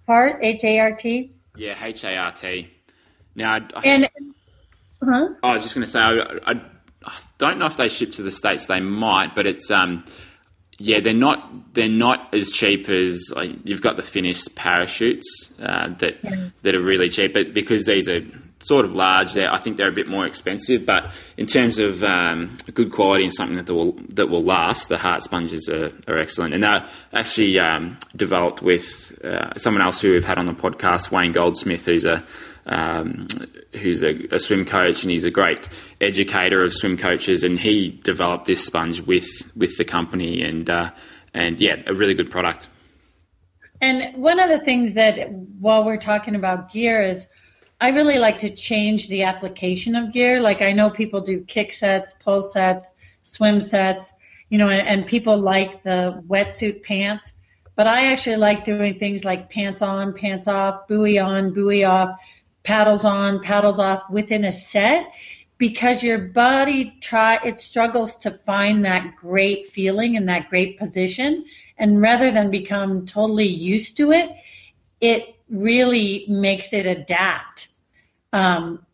Hart, 0.07 0.39
H 0.43 0.65
A 0.65 0.79
R 0.79 0.93
T. 0.93 1.33
Yeah, 1.57 1.77
H 1.83 2.05
A 2.05 2.17
R 2.17 2.33
T. 2.33 2.71
Now, 3.35 3.55
I, 3.75 3.83
and 3.85 4.09
huh? 5.05 5.29
I 5.43 5.55
was 5.55 5.63
just 5.63 5.75
going 5.75 5.85
to 5.85 5.91
say, 5.91 6.01
I, 6.01 6.53
I, 7.05 7.13
don't 7.39 7.59
know 7.59 7.67
if 7.67 7.77
they 7.77 7.91
ship 7.91 8.13
to 8.13 8.23
the 8.23 8.31
states. 8.31 8.67
They 8.67 8.81
might, 8.81 9.35
but 9.35 9.47
it's 9.47 9.71
um, 9.71 10.05
yeah, 10.79 11.01
they're 11.01 11.13
not 11.13 11.75
they're 11.75 11.89
not 11.89 12.33
as 12.35 12.51
cheap 12.51 12.89
as 12.89 13.31
like, 13.35 13.51
you've 13.65 13.83
got 13.83 13.97
the 13.97 14.03
finished 14.03 14.55
parachutes 14.55 15.51
uh, 15.61 15.89
that 15.99 16.17
yeah. 16.23 16.49
that 16.63 16.75
are 16.75 16.83
really 16.83 17.09
cheap, 17.09 17.35
but 17.35 17.53
because 17.53 17.85
these 17.85 18.09
are 18.09 18.23
sort 18.61 18.85
of 18.85 18.93
large. 18.93 19.35
There, 19.35 19.53
I 19.53 19.59
think 19.59 19.77
they're 19.77 19.89
a 19.89 19.93
bit 19.93 20.09
more 20.09 20.27
expensive, 20.27 20.87
but 20.87 21.11
in 21.37 21.47
terms 21.47 21.79
of 21.79 22.03
um, 22.03 22.57
good 22.75 22.93
quality 22.93 23.25
and 23.25 23.35
something 23.35 23.57
that 23.57 23.73
will 23.73 23.93
that 24.11 24.29
will 24.29 24.43
last, 24.43 24.89
the 24.89 24.99
Hart 24.99 25.23
sponges 25.23 25.69
are, 25.69 25.93
are 26.09 26.19
excellent, 26.19 26.55
and 26.55 26.63
they're 26.63 26.87
actually 27.13 27.59
um, 27.59 27.97
developed 28.15 28.63
with 28.63 29.19
uh, 29.25 29.55
someone 29.57 29.83
else 29.83 30.01
who 30.01 30.13
we've 30.13 30.25
had 30.25 30.39
on 30.39 30.47
the 30.47 30.53
podcast, 30.53 31.11
Wayne 31.11 31.33
Goldsmith, 31.33 31.85
who's 31.85 32.05
a 32.05 32.25
um, 32.67 33.29
who's 33.75 34.03
a, 34.03 34.27
a, 34.35 34.41
swim 34.41 34.65
coach 34.65 35.05
and 35.05 35.13
he's 35.13 35.25
a 35.25 35.31
great 35.31 35.69
educator 36.01 36.65
of 36.65 36.73
swim 36.73 36.97
coaches, 36.97 37.45
and 37.45 37.61
he 37.61 37.91
developed 38.03 38.47
this 38.47 38.65
sponge 38.65 39.01
with 39.03 39.29
with 39.55 39.77
the 39.77 39.85
company, 39.85 40.43
and 40.43 40.69
uh, 40.69 40.91
and 41.33 41.61
yeah, 41.61 41.83
a 41.87 41.95
really 41.95 42.15
good 42.15 42.31
product. 42.31 42.69
And 43.81 44.17
one 44.21 44.41
of 44.41 44.49
the 44.49 44.65
things 44.65 44.95
that 44.95 45.31
while 45.61 45.85
we're 45.85 46.01
talking 46.01 46.35
about 46.35 46.73
gear 46.73 47.03
is 47.03 47.27
I 47.81 47.91
really 47.91 48.19
like 48.19 48.39
to 48.39 48.55
change 48.55 49.09
the 49.09 49.23
application 49.23 49.95
of 49.95 50.13
gear. 50.13 50.41
Like 50.41 50.63
I 50.63 50.73
know 50.73 50.89
people 50.89 51.21
do 51.21 51.45
kick 51.45 51.73
sets, 51.75 52.15
pull 52.25 52.43
sets, 52.43 52.91
swim 53.25 53.61
sets, 53.61 54.13
you 54.49 54.59
know, 54.59 54.69
and, 54.69 54.87
and 54.87 55.07
people 55.07 55.39
like 55.39 55.83
the 55.83 56.23
wetsuit 56.27 56.83
pants. 56.83 57.33
But 57.75 57.87
I 57.87 58.11
actually 58.11 58.37
like 58.37 58.65
doing 58.65 58.99
things 58.99 59.25
like 59.25 59.51
pants 59.51 59.83
on, 59.83 60.15
pants 60.15 60.49
off, 60.49 60.89
buoy 60.89 61.19
on, 61.19 61.53
buoy 61.53 61.85
off, 61.85 62.19
paddles 62.65 63.05
on, 63.05 63.43
paddles 63.43 63.79
off 63.79 64.09
within 64.11 64.47
a 64.47 64.53
set 64.53 65.07
because 65.59 66.03
your 66.03 66.19
body 66.19 66.97
try 67.01 67.37
it 67.45 67.61
struggles 67.61 68.17
to 68.17 68.39
find 68.45 68.85
that 68.85 69.15
great 69.17 69.71
feeling 69.73 70.17
and 70.17 70.29
that 70.29 70.49
great 70.51 70.79
position 70.79 71.45
and 71.79 72.01
rather 72.01 72.31
than 72.31 72.51
become 72.51 73.07
totally 73.07 73.47
used 73.47 73.97
to 73.97 74.13
it 74.13 74.31
it 75.01 75.36
really 75.49 76.27
makes 76.29 76.73
it 76.73 76.87
adapt. 76.87 77.69
Um, 78.33 78.85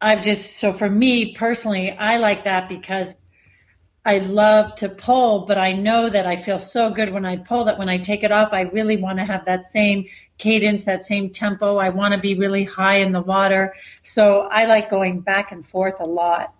I've 0.00 0.22
just, 0.22 0.58
so 0.58 0.72
for 0.72 0.88
me 0.88 1.34
personally, 1.34 1.90
I 1.92 2.16
like 2.16 2.44
that 2.44 2.68
because 2.68 3.14
I 4.04 4.18
love 4.18 4.76
to 4.76 4.88
pull, 4.88 5.46
but 5.46 5.58
I 5.58 5.72
know 5.72 6.08
that 6.08 6.26
I 6.26 6.40
feel 6.40 6.58
so 6.58 6.90
good 6.90 7.12
when 7.12 7.26
I 7.26 7.36
pull 7.36 7.66
that 7.66 7.78
when 7.78 7.90
I 7.90 7.98
take 7.98 8.22
it 8.22 8.32
off, 8.32 8.48
I 8.52 8.62
really 8.62 8.96
want 8.96 9.18
to 9.18 9.24
have 9.24 9.44
that 9.44 9.70
same 9.72 10.06
cadence, 10.38 10.84
that 10.84 11.04
same 11.04 11.30
tempo. 11.30 11.76
I 11.76 11.90
want 11.90 12.14
to 12.14 12.20
be 12.20 12.34
really 12.34 12.64
high 12.64 12.98
in 12.98 13.12
the 13.12 13.20
water. 13.20 13.74
So 14.02 14.48
I 14.50 14.64
like 14.64 14.88
going 14.88 15.20
back 15.20 15.52
and 15.52 15.66
forth 15.68 16.00
a 16.00 16.06
lot. 16.06 16.54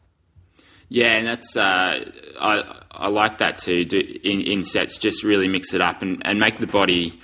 Yeah, 0.90 1.12
and 1.12 1.26
that's 1.26 1.56
uh, 1.56 2.10
I 2.40 2.82
I 2.90 3.08
like 3.08 3.38
that 3.38 3.60
too. 3.60 3.84
Do, 3.84 3.98
in 3.98 4.40
in 4.40 4.64
sets, 4.64 4.98
just 4.98 5.22
really 5.22 5.46
mix 5.46 5.72
it 5.72 5.80
up 5.80 6.02
and, 6.02 6.20
and 6.26 6.40
make 6.40 6.58
the 6.58 6.66
body 6.66 7.20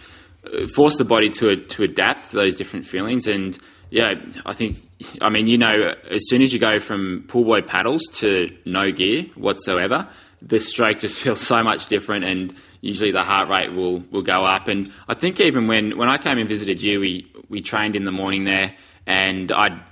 force 0.75 0.97
the 0.99 1.05
body 1.05 1.31
to 1.31 1.57
to 1.57 1.83
adapt 1.83 2.31
to 2.31 2.37
those 2.37 2.55
different 2.55 2.87
feelings. 2.87 3.27
And 3.27 3.59
yeah, 3.91 4.15
I 4.45 4.55
think 4.55 4.79
I 5.21 5.31
mean 5.31 5.47
you 5.47 5.59
know 5.59 5.95
as 6.11 6.29
soon 6.29 6.43
as 6.43 6.53
you 6.53 6.59
go 6.59 6.81
from 6.81 7.25
pull 7.29 7.45
buoy 7.45 7.63
paddles 7.63 8.03
to 8.15 8.49
no 8.65 8.91
gear 8.93 9.25
whatsoever, 9.35 10.09
the 10.43 10.61
stroke 10.61 10.99
just 10.99 11.19
feels 11.23 11.41
so 11.41 11.63
much 11.63 11.87
different, 11.87 12.25
and 12.25 12.55
usually 12.81 13.13
the 13.13 13.25
heart 13.25 13.49
rate 13.49 13.73
will 13.73 14.01
will 14.11 14.23
go 14.23 14.45
up. 14.45 14.69
And 14.69 14.91
I 15.09 15.15
think 15.15 15.41
even 15.41 15.67
when 15.67 15.97
when 15.97 16.09
I 16.09 16.19
came 16.19 16.39
and 16.39 16.49
visited 16.49 16.83
you, 16.83 17.01
we 17.01 17.33
we 17.49 17.61
trained 17.61 17.97
in 17.97 18.05
the 18.05 18.13
morning 18.13 18.45
there, 18.45 18.75
and 19.07 19.53
I 19.53 19.83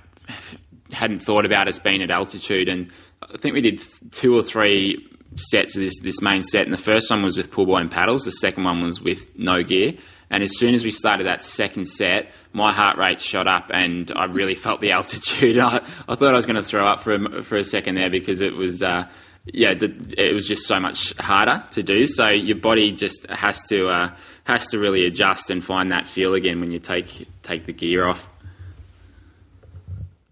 hadn't 0.91 1.19
thought 1.19 1.45
about 1.45 1.67
us 1.67 1.79
being 1.79 2.01
at 2.01 2.11
altitude, 2.11 2.67
and 2.69 2.91
I 3.21 3.37
think 3.37 3.55
we 3.55 3.61
did 3.61 3.81
two 4.11 4.35
or 4.35 4.43
three 4.43 5.05
sets 5.35 5.75
of 5.75 5.81
this 5.81 5.99
this 6.01 6.21
main 6.21 6.43
set, 6.43 6.63
and 6.63 6.73
the 6.73 6.77
first 6.77 7.09
one 7.09 7.23
was 7.23 7.37
with 7.37 7.51
pull 7.51 7.65
buoy 7.65 7.81
and 7.81 7.91
paddles. 7.91 8.25
The 8.25 8.31
second 8.31 8.63
one 8.63 8.83
was 8.83 9.01
with 9.01 9.27
no 9.37 9.63
gear, 9.63 9.93
and 10.29 10.43
as 10.43 10.57
soon 10.57 10.73
as 10.73 10.83
we 10.83 10.91
started 10.91 11.25
that 11.27 11.41
second 11.41 11.87
set, 11.87 12.31
my 12.53 12.71
heart 12.71 12.97
rate 12.97 13.21
shot 13.21 13.47
up, 13.47 13.69
and 13.73 14.11
I 14.15 14.25
really 14.25 14.55
felt 14.55 14.81
the 14.81 14.91
altitude. 14.97 15.57
I, 15.57 15.85
I 16.07 16.15
thought 16.15 16.29
I 16.29 16.33
was 16.33 16.45
going 16.45 16.55
to 16.55 16.63
throw 16.63 16.85
up 16.85 17.01
for 17.01 17.13
a, 17.13 17.43
for 17.43 17.55
a 17.55 17.63
second 17.63 17.95
there 17.95 18.09
because 18.09 18.41
it 18.41 18.53
was. 18.53 18.81
Uh, 18.81 19.07
yeah, 19.53 19.75
the, 19.75 19.93
it 20.17 20.33
was 20.33 20.47
just 20.47 20.65
so 20.65 20.79
much 20.79 21.15
harder 21.17 21.63
to 21.71 21.83
do. 21.83 22.07
So 22.07 22.29
your 22.29 22.57
body 22.57 22.91
just 22.91 23.27
has 23.29 23.63
to 23.65 23.89
uh, 23.89 24.15
has 24.45 24.67
to 24.69 24.79
really 24.79 25.05
adjust 25.05 25.51
and 25.51 25.63
find 25.63 25.91
that 25.91 26.07
feel 26.07 26.33
again 26.33 26.59
when 26.59 26.71
you 26.71 26.79
take 26.79 27.27
take 27.43 27.67
the 27.67 27.73
gear 27.73 28.07
off. 28.07 28.27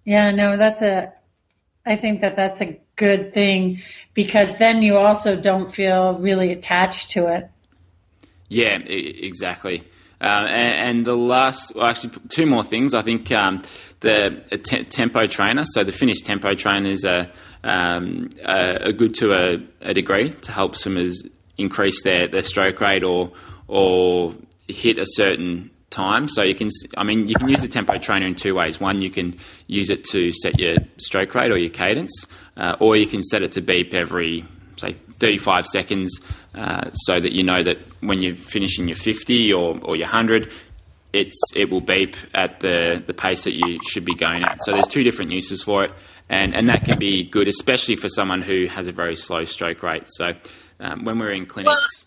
Yeah, 0.03 0.31
no, 0.31 0.57
that's 0.57 0.81
a. 0.81 1.13
I 1.85 1.95
think 1.97 2.21
that 2.21 2.35
that's 2.35 2.59
a 2.61 2.79
good 2.95 3.33
thing 3.33 3.81
because 4.13 4.57
then 4.57 4.81
you 4.81 4.97
also 4.97 5.35
don't 5.35 5.73
feel 5.75 6.17
really 6.17 6.51
attached 6.51 7.11
to 7.11 7.27
it. 7.27 7.49
Yeah, 8.53 8.77
exactly. 8.77 9.83
Uh, 10.21 10.45
and, 10.47 10.97
and, 10.97 11.05
the 11.05 11.17
last, 11.17 11.73
well, 11.75 11.87
actually, 11.87 12.11
two 12.29 12.45
more 12.45 12.63
things. 12.63 12.93
I 12.93 13.01
think 13.01 13.31
um, 13.31 13.63
the 14.01 14.43
te- 14.63 14.83
tempo 14.83 15.25
trainer, 15.25 15.65
so 15.65 15.83
the 15.83 15.91
Finis 15.91 16.21
tempo 16.21 16.53
trainers 16.53 17.03
are, 17.03 17.31
um, 17.63 18.29
are 18.45 18.91
good 18.91 19.15
to 19.15 19.33
a, 19.33 19.57
a, 19.81 19.93
degree 19.95 20.29
to 20.29 20.51
help 20.51 20.77
swimmers 20.77 21.23
increase 21.57 22.03
their, 22.03 22.27
their 22.27 22.43
stroke 22.43 22.79
rate 22.79 23.03
or 23.03 23.31
or 23.67 24.35
hit 24.67 24.99
a 24.99 25.05
certain 25.05 25.71
time. 25.89 26.27
So 26.27 26.43
you 26.43 26.53
can, 26.53 26.69
I 26.95 27.03
mean, 27.03 27.27
you 27.27 27.35
can 27.35 27.49
use 27.49 27.61
the 27.61 27.67
tempo 27.67 27.97
trainer 27.97 28.27
in 28.27 28.35
two 28.35 28.53
ways. 28.53 28.79
One, 28.79 29.01
you 29.01 29.09
can 29.09 29.39
use 29.65 29.89
it 29.89 30.03
to 30.11 30.31
set 30.31 30.59
your 30.59 30.75
stroke 30.97 31.33
rate 31.33 31.51
or 31.51 31.57
your 31.57 31.69
cadence, 31.69 32.27
uh, 32.55 32.75
or 32.79 32.95
you 32.95 33.07
can 33.07 33.23
set 33.23 33.41
it 33.41 33.51
to 33.53 33.61
beep 33.61 33.95
every 33.95 34.45
say 34.77 34.95
35 35.19 35.67
seconds 35.67 36.19
uh, 36.55 36.91
so 36.93 37.19
that 37.19 37.31
you 37.31 37.43
know 37.43 37.63
that 37.63 37.77
when 38.01 38.21
you're 38.21 38.35
finishing 38.35 38.87
your 38.87 38.97
50 38.97 39.53
or, 39.53 39.79
or 39.81 39.95
your 39.95 40.07
100, 40.07 40.51
it's, 41.13 41.39
it 41.55 41.69
will 41.69 41.81
beep 41.81 42.15
at 42.33 42.59
the, 42.59 43.03
the 43.05 43.13
pace 43.13 43.43
that 43.43 43.53
you 43.53 43.79
should 43.87 44.05
be 44.05 44.15
going 44.15 44.43
at. 44.43 44.63
So 44.63 44.73
there's 44.73 44.87
two 44.87 45.03
different 45.03 45.31
uses 45.31 45.61
for 45.61 45.83
it, 45.83 45.91
and, 46.29 46.55
and 46.55 46.69
that 46.69 46.85
can 46.85 46.97
be 46.97 47.23
good, 47.23 47.47
especially 47.47 47.95
for 47.95 48.09
someone 48.09 48.41
who 48.41 48.65
has 48.65 48.87
a 48.87 48.91
very 48.91 49.15
slow 49.15 49.45
stroke 49.45 49.83
rate. 49.83 50.05
So 50.07 50.33
um, 50.79 51.05
when 51.05 51.19
we're 51.19 51.31
in 51.31 51.45
clinics, 51.45 52.05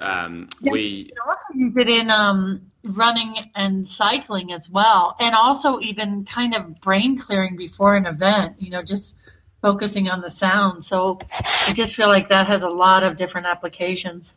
um, 0.00 0.48
we 0.60 0.80
you 0.80 1.04
can 1.06 1.16
also 1.26 1.54
use 1.54 1.76
it 1.76 1.88
in 1.88 2.10
um, 2.10 2.70
running 2.84 3.50
and 3.54 3.86
cycling 3.88 4.52
as 4.52 4.68
well, 4.68 5.16
and 5.18 5.34
also 5.34 5.80
even 5.80 6.24
kind 6.24 6.54
of 6.54 6.80
brain 6.80 7.18
clearing 7.18 7.56
before 7.56 7.96
an 7.96 8.06
event. 8.06 8.56
You 8.58 8.70
know, 8.70 8.82
just 8.82 9.16
focusing 9.62 10.08
on 10.08 10.20
the 10.20 10.30
sound. 10.30 10.84
So 10.84 11.18
I 11.66 11.72
just 11.72 11.94
feel 11.94 12.08
like 12.08 12.28
that 12.28 12.46
has 12.46 12.62
a 12.62 12.68
lot 12.68 13.02
of 13.02 13.16
different 13.16 13.46
applications. 13.46 14.32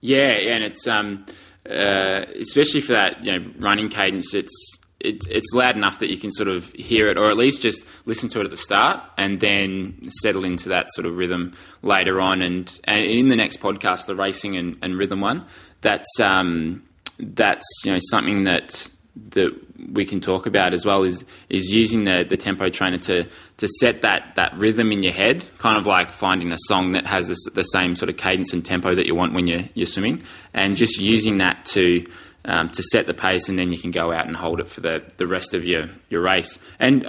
Yeah, 0.00 0.30
and 0.30 0.62
it's 0.62 0.86
um, 0.86 1.26
uh, 1.68 2.24
especially 2.38 2.80
for 2.80 2.92
that 2.92 3.24
you 3.24 3.32
know 3.32 3.50
running 3.58 3.88
cadence. 3.88 4.34
It's 4.34 4.78
it, 5.00 5.26
it's 5.28 5.52
loud 5.54 5.76
enough 5.76 6.00
that 6.00 6.10
you 6.10 6.16
can 6.16 6.32
sort 6.32 6.48
of 6.48 6.72
hear 6.72 7.08
it, 7.08 7.18
or 7.18 7.30
at 7.30 7.36
least 7.36 7.62
just 7.62 7.84
listen 8.04 8.28
to 8.30 8.40
it 8.40 8.44
at 8.44 8.50
the 8.50 8.56
start, 8.56 9.02
and 9.16 9.40
then 9.40 10.08
settle 10.22 10.44
into 10.44 10.68
that 10.70 10.88
sort 10.92 11.06
of 11.06 11.16
rhythm 11.16 11.54
later 11.82 12.20
on. 12.20 12.42
And 12.42 12.80
and 12.84 13.04
in 13.04 13.28
the 13.28 13.36
next 13.36 13.60
podcast, 13.60 14.06
the 14.06 14.16
racing 14.16 14.56
and, 14.56 14.76
and 14.82 14.96
rhythm 14.96 15.20
one, 15.20 15.46
that's 15.80 16.20
um, 16.20 16.86
that's 17.18 17.66
you 17.84 17.92
know 17.92 17.98
something 18.10 18.44
that 18.44 18.88
that 19.30 19.50
we 19.92 20.04
can 20.04 20.20
talk 20.20 20.46
about 20.46 20.74
as 20.74 20.84
well 20.84 21.02
is 21.02 21.24
is 21.48 21.72
using 21.72 22.04
the, 22.04 22.24
the 22.28 22.36
tempo 22.36 22.68
trainer 22.68 22.98
to 22.98 23.24
to 23.58 23.68
set 23.80 24.02
that 24.02 24.34
that 24.36 24.56
rhythm 24.56 24.92
in 24.92 25.02
your 25.02 25.12
head, 25.12 25.48
kind 25.58 25.78
of 25.78 25.86
like 25.86 26.12
finding 26.12 26.52
a 26.52 26.58
song 26.66 26.92
that 26.92 27.06
has 27.06 27.28
this, 27.28 27.44
the 27.54 27.64
same 27.64 27.96
sort 27.96 28.08
of 28.08 28.16
cadence 28.16 28.52
and 28.52 28.64
tempo 28.64 28.94
that 28.94 29.06
you 29.06 29.14
want 29.14 29.34
when 29.34 29.46
you're 29.46 29.64
you're 29.74 29.86
swimming, 29.86 30.22
and 30.54 30.76
just 30.76 30.98
using 30.98 31.38
that 31.38 31.64
to 31.66 32.06
um, 32.48 32.70
to 32.70 32.82
set 32.82 33.06
the 33.06 33.14
pace, 33.14 33.48
and 33.48 33.58
then 33.58 33.72
you 33.72 33.78
can 33.78 33.90
go 33.90 34.10
out 34.10 34.26
and 34.26 34.34
hold 34.34 34.58
it 34.60 34.68
for 34.68 34.80
the, 34.80 35.04
the 35.18 35.26
rest 35.26 35.54
of 35.54 35.64
your, 35.64 35.84
your 36.08 36.22
race. 36.22 36.58
And 36.78 37.06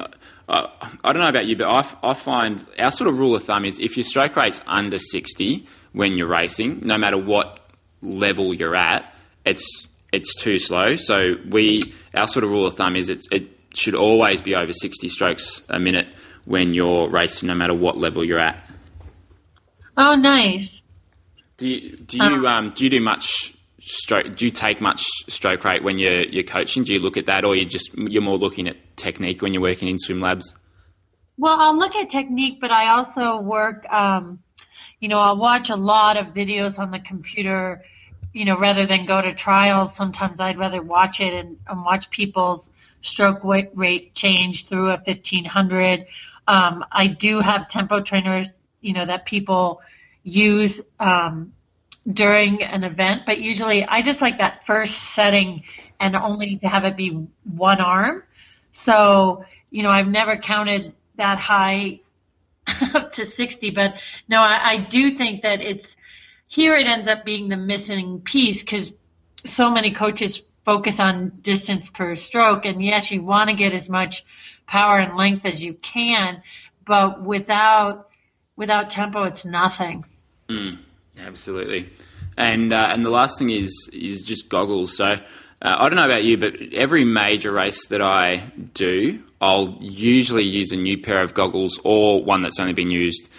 uh, 0.50 0.68
I 1.04 1.14
don't 1.14 1.22
know 1.22 1.30
about 1.30 1.46
you, 1.46 1.56
but 1.56 1.68
I, 1.68 2.10
I 2.10 2.14
find 2.14 2.66
our 2.78 2.92
sort 2.92 3.08
of 3.08 3.18
rule 3.18 3.36
of 3.36 3.44
thumb 3.44 3.66
is 3.66 3.80
if 3.80 3.96
your 3.96 4.04
stroke 4.04 4.36
rate's 4.36 4.60
under 4.68 5.00
60 5.00 5.66
when 5.94 6.18
you're 6.18 6.28
racing, 6.28 6.82
no 6.84 6.98
matter 6.98 7.18
what 7.18 7.60
level 8.02 8.54
you're 8.54 8.76
at, 8.76 9.14
it's 9.46 9.88
it's 10.12 10.36
too 10.36 10.60
slow. 10.60 10.96
So 10.96 11.36
we 11.50 11.94
our 12.14 12.28
sort 12.28 12.44
of 12.44 12.52
rule 12.52 12.66
of 12.66 12.76
thumb 12.76 12.96
is 12.96 13.10
it's, 13.10 13.28
it 13.32 13.48
should 13.74 13.96
always 13.96 14.42
be 14.42 14.56
over 14.56 14.74
60 14.74 15.10
strokes 15.10 15.62
a 15.70 15.80
minute 15.80 16.08
when 16.46 16.74
you're 16.74 17.10
racing, 17.10 17.48
no 17.48 17.56
matter 17.56 17.74
what 17.74 17.98
level 17.98 18.26
you're 18.26 18.40
at. 18.40 18.64
Oh, 19.98 20.16
nice. 20.16 20.82
Do 21.58 21.68
you 21.68 21.98
do 21.98 22.18
you 22.18 22.48
um, 22.48 22.70
do 22.70 22.86
you 22.86 22.90
do 22.90 23.02
much 23.02 23.54
stroke? 23.82 24.36
Do 24.36 24.46
you 24.46 24.52
take 24.52 24.80
much 24.80 25.04
stroke 25.28 25.66
rate 25.66 25.84
when 25.84 25.98
you're 25.98 26.24
you're 26.24 26.44
coaching? 26.44 26.84
Do 26.84 26.94
you 26.94 27.00
look 27.00 27.18
at 27.18 27.26
that, 27.26 27.44
or 27.44 27.56
you 27.56 27.66
just 27.66 27.94
you're 27.96 28.22
more 28.22 28.38
looking 28.38 28.68
at 28.68 28.78
technique 28.96 29.42
when 29.42 29.54
you're 29.54 29.62
working 29.62 29.90
in 29.90 30.00
swim 30.00 30.22
labs? 30.22 30.56
Well, 31.38 31.60
I'll 31.60 31.78
look 31.78 31.96
at 31.96 32.10
technique, 32.10 32.60
but 32.62 32.72
I 32.72 32.92
also 32.92 33.40
work. 33.42 33.86
Um, 33.92 34.40
you 35.02 35.10
know, 35.10 35.20
I'll 35.20 35.38
watch 35.38 35.70
a 35.70 35.76
lot 35.76 36.18
of 36.18 36.28
videos 36.28 36.80
on 36.80 36.92
the 36.92 37.00
computer. 37.00 37.84
You 38.34 38.46
know, 38.46 38.58
rather 38.58 38.86
than 38.86 39.06
go 39.06 39.22
to 39.22 39.34
trials, 39.34 39.96
sometimes 39.96 40.40
I'd 40.40 40.58
rather 40.58 40.82
watch 40.82 41.20
it 41.20 41.34
and, 41.34 41.58
and 41.68 41.84
watch 41.84 42.10
people's 42.10 42.70
stroke 43.02 43.42
rate 43.44 44.14
change 44.14 44.68
through 44.68 44.90
a 44.92 44.98
1500. 44.98 46.06
Um, 46.48 46.86
I 46.92 47.08
do 47.08 47.40
have 47.40 47.70
tempo 47.70 48.02
trainers, 48.02 48.54
you 48.82 48.94
know, 48.94 49.06
that 49.06 49.26
people 49.26 49.82
use 50.24 50.82
um, 51.00 51.54
during 52.14 52.64
an 52.64 52.84
event, 52.84 53.24
but 53.26 53.40
usually 53.40 53.84
I 53.86 54.02
just 54.02 54.22
like 54.22 54.38
that 54.40 54.66
first 54.66 55.14
setting 55.14 55.64
and 56.00 56.16
only 56.16 56.58
to 56.58 56.68
have 56.68 56.86
it 56.86 56.96
be 56.96 57.28
one 57.44 57.82
arm. 57.82 58.24
So, 58.72 59.46
you 59.70 59.84
know, 59.84 59.90
I've 59.90 60.08
never 60.08 60.38
counted 60.38 60.94
that 61.18 61.38
high 61.38 62.00
up 62.94 63.14
to 63.14 63.26
60, 63.26 63.72
but 63.72 63.96
no, 64.28 64.42
I, 64.42 64.72
I 64.72 64.78
do 64.78 65.18
think 65.18 65.44
that 65.44 65.62
it's 65.62 65.96
here 66.50 66.76
it 66.76 66.90
ends 66.90 67.08
up 67.08 67.24
being 67.24 67.48
the 67.48 67.58
missing 67.58 68.22
piece 68.22 68.60
because 68.60 68.92
so 69.46 69.70
many 69.70 69.92
coaches 69.92 70.42
focus 70.66 71.00
on 71.00 71.32
distance 71.42 71.90
per 71.90 72.16
stroke. 72.16 72.66
And 72.66 72.84
yes, 72.84 73.12
you 73.12 73.24
want 73.24 73.50
to 73.50 73.56
get 73.56 73.74
as 73.74 73.88
much 73.88 74.26
power 74.68 74.98
and 74.98 75.16
length 75.16 75.46
as 75.46 75.64
you 75.64 75.76
can, 75.76 76.42
but 76.86 77.22
without 77.22 78.10
without 78.56 78.90
tempo, 78.90 79.24
it's 79.24 79.46
nothing. 79.46 80.04
Mm, 80.50 80.80
absolutely. 81.20 81.90
And 82.36 82.74
uh, 82.74 82.90
and 82.92 83.06
the 83.06 83.12
last 83.12 83.38
thing 83.38 83.52
is 83.52 83.88
is 83.94 84.24
just 84.24 84.50
goggles. 84.50 84.98
So 84.98 85.06
uh, 85.06 85.18
I 85.62 85.88
don't 85.88 85.98
know 85.98 86.06
about 86.06 86.24
you, 86.24 86.38
but 86.38 86.56
every 86.74 87.06
major 87.06 87.52
race 87.52 87.86
that 87.88 88.02
I 88.02 88.52
do, 88.74 89.22
I'll 89.40 89.78
usually 89.80 90.46
use 90.46 90.72
a 90.72 90.78
new 90.78 90.98
pair 90.98 91.22
of 91.22 91.36
goggles 91.36 91.80
or 91.84 92.24
one 92.24 92.42
that's 92.42 92.60
only 92.60 92.74
been 92.74 92.90
used 92.90 93.30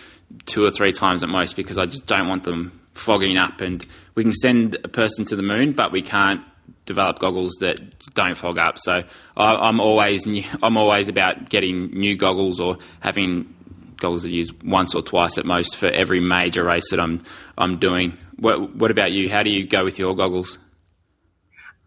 two 0.47 0.65
or 0.65 0.71
three 0.71 0.93
times 0.93 1.25
at 1.25 1.29
most 1.29 1.57
because 1.57 1.77
I 1.77 1.87
just 1.87 2.07
don't 2.07 2.29
want 2.29 2.45
them 2.45 2.80
fogging 3.01 3.37
up. 3.37 3.61
And 3.61 3.85
we 4.15 4.23
can 4.23 4.33
send 4.33 4.77
a 4.85 4.89
person 4.89 5.25
to 5.27 5.37
the 5.37 5.43
moon, 5.43 5.73
but 5.73 5.93
we 5.93 6.03
can't 6.03 6.43
develop 6.87 7.19
goggles 7.19 7.53
that 7.61 7.79
don't 8.15 8.37
fog 8.37 8.59
up. 8.59 8.79
So 8.79 9.03
I, 9.37 9.69
am 9.69 9.81
always 9.81 10.27
new, 10.27 10.45
I'm 10.63 10.77
always 10.77 11.09
about 11.09 11.49
getting 11.49 11.91
new 11.91 12.17
goggles 12.17 12.61
or 12.61 12.79
having 13.01 13.55
goggles 14.01 14.23
that 14.23 14.31
use 14.31 14.51
once 14.65 14.95
or 14.95 15.03
twice 15.03 15.39
at 15.39 15.45
most 15.45 15.77
for 15.77 15.87
every 15.87 16.21
major 16.21 16.65
race 16.65 16.91
that 16.91 16.99
I'm 17.01 17.23
I'm 17.57 17.79
doing. 17.79 18.17
What 18.37 18.75
What 18.75 18.91
about 18.91 19.13
you? 19.13 19.29
How 19.29 19.43
do 19.43 19.51
you 19.51 19.67
go 19.67 19.85
with 19.85 19.99
your 19.99 20.17
goggles? 20.17 20.59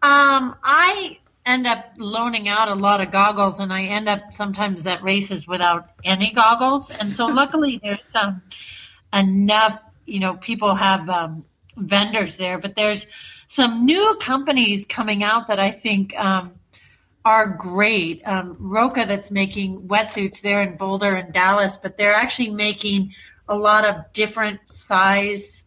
Um, 0.02 0.54
I 0.62 1.18
end 1.46 1.66
up 1.66 1.92
loaning 1.98 2.48
out 2.48 2.68
a 2.68 2.74
lot 2.74 3.00
of 3.00 3.10
goggles, 3.10 3.58
and 3.58 3.72
I 3.72 3.84
end 3.84 4.08
up 4.08 4.20
sometimes 4.32 4.86
at 4.86 5.02
races 5.02 5.46
without 5.46 5.90
any 6.04 6.32
goggles. 6.32 6.90
And 6.90 7.12
so, 7.12 7.26
luckily, 7.40 7.80
there's 7.82 8.04
some 8.12 8.42
enough. 9.12 9.80
You 10.06 10.20
know, 10.20 10.34
people 10.36 10.74
have 10.74 11.08
um, 11.08 11.44
vendors 11.76 12.36
there, 12.36 12.58
but 12.58 12.74
there's 12.76 13.06
some 13.48 13.84
new 13.84 14.16
companies 14.20 14.84
coming 14.86 15.22
out 15.22 15.48
that 15.48 15.60
I 15.60 15.70
think 15.70 16.14
um, 16.16 16.52
are 17.24 17.46
great. 17.46 18.22
Um, 18.26 18.56
Roka, 18.58 19.04
that's 19.06 19.30
making 19.30 19.82
wetsuits 19.88 20.40
there 20.40 20.62
in 20.62 20.76
Boulder 20.76 21.16
and 21.16 21.32
Dallas, 21.32 21.76
but 21.76 21.96
they're 21.96 22.14
actually 22.14 22.50
making 22.50 23.12
a 23.48 23.56
lot 23.56 23.84
of 23.84 24.12
different 24.12 24.60
size 24.86 25.62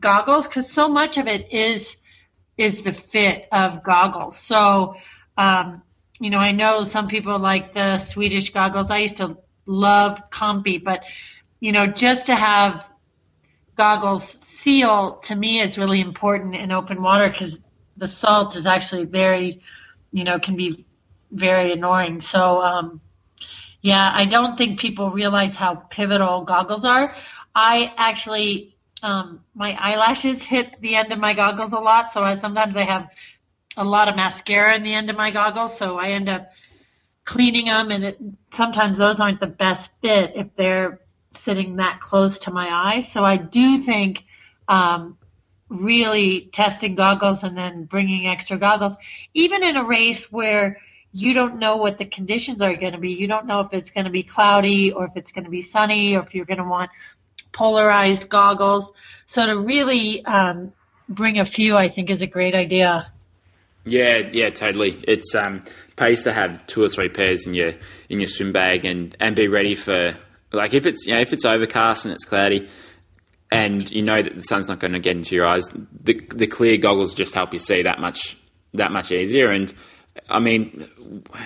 goggles 0.00 0.46
because 0.46 0.70
so 0.70 0.88
much 0.88 1.16
of 1.16 1.26
it 1.26 1.52
is 1.52 1.96
is 2.58 2.82
the 2.84 2.92
fit 2.92 3.48
of 3.50 3.82
goggles. 3.82 4.36
So, 4.36 4.94
um, 5.38 5.82
you 6.20 6.28
know, 6.28 6.38
I 6.38 6.52
know 6.52 6.84
some 6.84 7.08
people 7.08 7.38
like 7.38 7.72
the 7.72 7.98
Swedish 7.98 8.52
goggles. 8.52 8.90
I 8.90 8.98
used 8.98 9.16
to 9.16 9.38
love 9.66 10.18
Comfy, 10.30 10.78
but 10.78 11.02
you 11.60 11.72
know, 11.72 11.86
just 11.86 12.26
to 12.26 12.36
have 12.36 12.84
goggles 13.76 14.38
seal 14.62 15.20
to 15.24 15.34
me 15.34 15.60
is 15.60 15.78
really 15.78 16.00
important 16.00 16.54
in 16.54 16.72
open 16.72 17.02
water 17.02 17.28
because 17.28 17.58
the 17.96 18.08
salt 18.08 18.56
is 18.56 18.66
actually 18.66 19.04
very, 19.04 19.62
you 20.12 20.24
know, 20.24 20.38
can 20.38 20.56
be 20.56 20.86
very 21.30 21.72
annoying. 21.72 22.20
So, 22.20 22.62
um, 22.62 23.00
yeah, 23.80 24.12
I 24.14 24.24
don't 24.24 24.56
think 24.56 24.78
people 24.78 25.10
realize 25.10 25.56
how 25.56 25.74
pivotal 25.74 26.44
goggles 26.44 26.84
are. 26.84 27.14
I 27.54 27.92
actually 27.96 28.72
um, 29.02 29.40
my 29.54 29.76
eyelashes 29.80 30.42
hit 30.42 30.80
the 30.80 30.94
end 30.94 31.12
of 31.12 31.18
my 31.18 31.34
goggles 31.34 31.72
a 31.72 31.78
lot, 31.78 32.12
so 32.12 32.22
I 32.22 32.36
sometimes 32.36 32.76
I 32.76 32.84
have 32.84 33.08
a 33.76 33.84
lot 33.84 34.08
of 34.08 34.16
mascara 34.16 34.76
in 34.76 34.82
the 34.82 34.94
end 34.94 35.10
of 35.10 35.16
my 35.16 35.30
goggles, 35.30 35.76
so 35.76 35.98
I 35.98 36.10
end 36.10 36.28
up 36.28 36.50
cleaning 37.24 37.66
them, 37.66 37.90
and 37.90 38.04
it, 38.04 38.18
sometimes 38.54 38.98
those 38.98 39.20
aren't 39.20 39.40
the 39.40 39.46
best 39.46 39.90
fit 40.02 40.32
if 40.36 40.54
they're 40.56 41.00
sitting 41.44 41.76
that 41.76 42.00
close 42.00 42.38
to 42.40 42.50
my 42.50 42.68
eyes. 42.70 43.10
So 43.10 43.22
I 43.22 43.36
do 43.36 43.82
think 43.82 44.24
um, 44.68 45.18
really 45.68 46.50
testing 46.52 46.94
goggles 46.94 47.42
and 47.42 47.56
then 47.56 47.84
bringing 47.84 48.26
extra 48.26 48.58
goggles, 48.58 48.96
even 49.34 49.62
in 49.62 49.76
a 49.76 49.84
race 49.84 50.30
where 50.30 50.78
you 51.12 51.34
don't 51.34 51.58
know 51.58 51.76
what 51.76 51.98
the 51.98 52.06
conditions 52.06 52.62
are 52.62 52.74
going 52.74 52.92
to 52.92 52.98
be. 52.98 53.12
You 53.12 53.26
don't 53.26 53.46
know 53.46 53.60
if 53.60 53.72
it's 53.72 53.90
going 53.90 54.04
to 54.04 54.10
be 54.10 54.22
cloudy 54.22 54.92
or 54.92 55.04
if 55.04 55.12
it's 55.16 55.32
going 55.32 55.44
to 55.44 55.50
be 55.50 55.62
sunny 55.62 56.16
or 56.16 56.22
if 56.22 56.34
you're 56.34 56.46
going 56.46 56.58
to 56.58 56.64
want 56.64 56.90
polarized 57.52 58.28
goggles. 58.28 58.92
So 59.26 59.44
to 59.44 59.58
really 59.58 60.24
um, 60.24 60.72
bring 61.08 61.38
a 61.38 61.44
few, 61.44 61.76
I 61.76 61.88
think, 61.88 62.10
is 62.10 62.22
a 62.22 62.26
great 62.26 62.54
idea. 62.54 63.12
Yeah, 63.84 64.30
yeah, 64.32 64.50
totally. 64.50 65.02
It's 65.06 65.34
um, 65.34 65.60
pays 65.96 66.22
to 66.22 66.32
have 66.32 66.66
two 66.66 66.82
or 66.82 66.88
three 66.88 67.08
pairs 67.08 67.46
in 67.46 67.54
your 67.54 67.72
in 68.08 68.20
your 68.20 68.28
swim 68.28 68.52
bag 68.52 68.84
and, 68.84 69.16
and 69.20 69.34
be 69.34 69.48
ready 69.48 69.74
for 69.74 70.16
like 70.52 70.74
if 70.74 70.86
it's 70.86 71.06
you 71.06 71.14
know 71.14 71.20
if 71.20 71.32
it's 71.32 71.44
overcast 71.44 72.04
and 72.04 72.14
it's 72.14 72.24
cloudy 72.24 72.68
and 73.52 73.90
you 73.90 74.00
know 74.00 74.22
that 74.22 74.34
the 74.34 74.40
sun's 74.42 74.66
not 74.66 74.80
going 74.80 74.94
to 74.94 74.98
get 74.98 75.14
into 75.14 75.34
your 75.34 75.46
eyes, 75.46 75.68
the 76.02 76.14
the 76.34 76.46
clear 76.46 76.78
goggles 76.78 77.14
just 77.14 77.34
help 77.34 77.52
you 77.52 77.58
see 77.58 77.82
that 77.82 78.00
much 78.00 78.36
that 78.72 78.90
much 78.90 79.12
easier. 79.12 79.50
And 79.50 79.72
I 80.30 80.40
mean, 80.40 80.86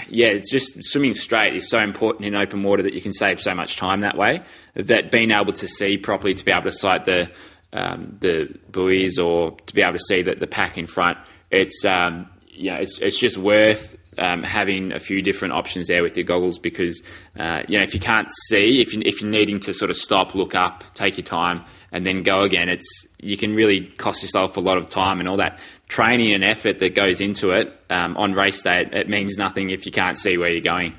yeah, 0.09 0.29
it's 0.29 0.51
just 0.51 0.73
swimming 0.85 1.15
straight 1.15 1.55
is 1.55 1.69
so 1.69 1.81
important 1.81 2.25
in 2.25 2.37
open 2.37 2.63
water 2.63 2.83
that 2.85 2.95
you 2.95 3.01
can 3.01 3.13
save 3.13 3.41
so 3.41 3.55
much 3.55 3.77
time 3.77 4.01
that 4.01 4.17
way. 4.17 4.43
That 4.75 5.11
being 5.11 5.33
able 5.33 5.53
to 5.55 5.67
see 5.67 5.99
properly, 5.99 6.35
to 6.35 6.45
be 6.45 6.53
able 6.53 6.63
to 6.63 6.73
sight 6.73 7.05
the 7.05 7.31
um, 7.73 8.17
the 8.21 8.57
buoys 8.71 9.19
or 9.19 9.53
to 9.67 9.75
be 9.75 9.83
able 9.83 9.95
to 9.95 10.05
see 10.05 10.23
that 10.23 10.39
the 10.39 10.47
pack 10.47 10.79
in 10.79 10.87
front, 10.87 11.19
it's 11.51 11.85
um, 11.85 12.31
it's 12.49 13.01
it's 13.01 13.19
just 13.19 13.37
worth 13.37 13.97
um, 14.19 14.43
having 14.43 14.93
a 14.93 15.01
few 15.01 15.23
different 15.23 15.55
options 15.55 15.89
there 15.89 16.03
with 16.03 16.17
your 16.17 16.25
goggles 16.25 16.59
because 16.59 17.03
uh, 17.39 17.63
you 17.69 17.79
know 17.79 17.85
if 17.85 17.95
you 17.95 18.01
can't 18.01 18.31
see, 18.49 18.81
if 18.81 18.93
you 18.93 19.03
if 19.05 19.21
you're 19.21 19.31
needing 19.31 19.61
to 19.61 19.75
sort 19.75 19.91
of 19.91 19.97
stop, 19.97 20.35
look 20.35 20.55
up, 20.55 20.85
take 20.95 21.17
your 21.17 21.25
time, 21.25 21.65
and 21.93 22.05
then 22.07 22.23
go 22.23 22.43
again, 22.43 22.69
it's 22.69 23.07
you 23.21 23.37
can 23.37 23.55
really 23.55 23.87
cost 23.87 24.23
yourself 24.23 24.57
a 24.57 24.61
lot 24.61 24.77
of 24.77 24.89
time 24.89 25.21
and 25.21 25.29
all 25.29 25.37
that 25.37 25.59
training 25.89 26.33
and 26.33 26.45
effort 26.45 26.79
that 26.79 26.95
goes 26.95 27.21
into 27.21 27.51
it 27.51 27.73
um, 27.91 28.17
on 28.17 28.33
race 28.33 28.63
day. 28.63 28.83
It, 28.83 28.95
it 28.95 29.09
means 29.09 29.37
nothing 29.37 29.71
if 29.71 29.87
you 29.87 29.93
can't 29.93 30.19
see 30.19 30.37
where 30.37 30.51
you're 30.51 30.61
going. 30.61 30.95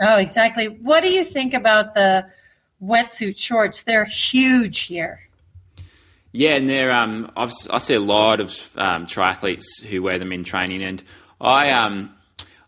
Oh, 0.00 0.16
exactly. 0.16 0.66
What 0.66 1.02
do 1.02 1.10
you 1.10 1.24
think 1.24 1.54
about 1.54 1.94
the 1.94 2.26
wetsuit 2.82 3.38
shorts? 3.38 3.82
They're 3.82 4.04
huge 4.04 4.80
here. 4.80 5.20
Yeah, 6.32 6.56
and 6.56 6.68
they're 6.68 6.90
um, 6.90 7.30
I've, 7.36 7.52
I 7.70 7.78
see 7.78 7.94
a 7.94 8.00
lot 8.00 8.40
of 8.40 8.58
um, 8.76 9.06
triathletes 9.06 9.82
who 9.82 10.02
wear 10.02 10.18
them 10.18 10.32
in 10.32 10.44
training, 10.44 10.82
and 10.82 11.02
I 11.40 11.70
um, 11.70 12.12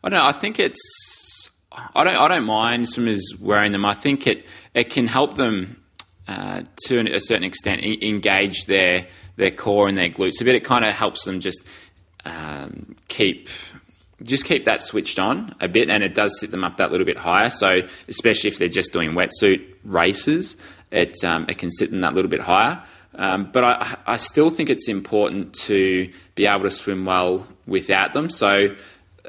I 0.05 0.11
don't. 0.11 0.21
I 0.21 0.33
think 0.33 0.61
it's 0.61 1.51
I 1.73 2.05
don't 2.05 2.15
I 2.15 2.29
don't 2.29 2.45
mind 2.45 2.89
swimmers 2.91 3.33
wearing 3.41 3.73
them. 3.73 3.87
I 3.87 3.95
think 3.95 4.27
it 4.27 4.47
it 4.75 4.91
can 4.91 5.07
help 5.07 5.37
them 5.37 5.83
uh, 6.29 6.63
to 6.87 7.01
a 7.11 7.21
certain 7.21 7.45
extent 7.45 7.83
engage 7.83 8.67
their 8.67 9.07
their 9.37 9.51
core 9.51 9.89
and 9.89 9.97
their 9.97 10.11
glutes 10.11 10.43
a 10.43 10.45
bit. 10.45 10.55
It 10.55 10.65
kind 10.65 10.85
of 10.85 10.93
helps 10.93 11.25
them 11.25 11.41
just 11.41 11.65
um, 12.27 12.97
keep 13.09 13.49
just 14.23 14.45
keep 14.45 14.67
that 14.67 14.83
switched 14.83 15.19
on 15.19 15.55
a 15.61 15.69
bit, 15.69 15.89
and 15.89 16.03
it 16.03 16.15
does 16.15 16.39
sit 16.39 16.51
them 16.51 16.65
up 16.65 16.77
that 16.77 16.91
little 16.91 17.07
bit 17.07 17.19
higher. 17.19 17.49
So 17.49 17.81
especially 18.07 18.49
if 18.49 18.59
they're 18.59 18.69
just 18.69 18.93
doing 18.93 19.13
wetsuit 19.13 19.67
races, 19.85 20.59
it 20.91 21.25
um, 21.25 21.47
it 21.49 21.57
can 21.57 21.71
sit 21.71 21.91
them 21.91 22.03
that 22.03 22.13
little 22.13 22.31
bit 22.31 22.43
higher. 22.43 22.83
Um, 23.15 23.51
but 23.53 23.65
I, 23.65 23.97
I 24.07 24.17
still 24.19 24.51
think 24.51 24.69
it's 24.69 24.89
important 24.89 25.55
to 25.55 26.11
be 26.35 26.47
able 26.47 26.65
to 26.65 26.71
swim 26.71 27.07
well 27.07 27.47
without 27.65 28.13
them. 28.13 28.29
So 28.29 28.75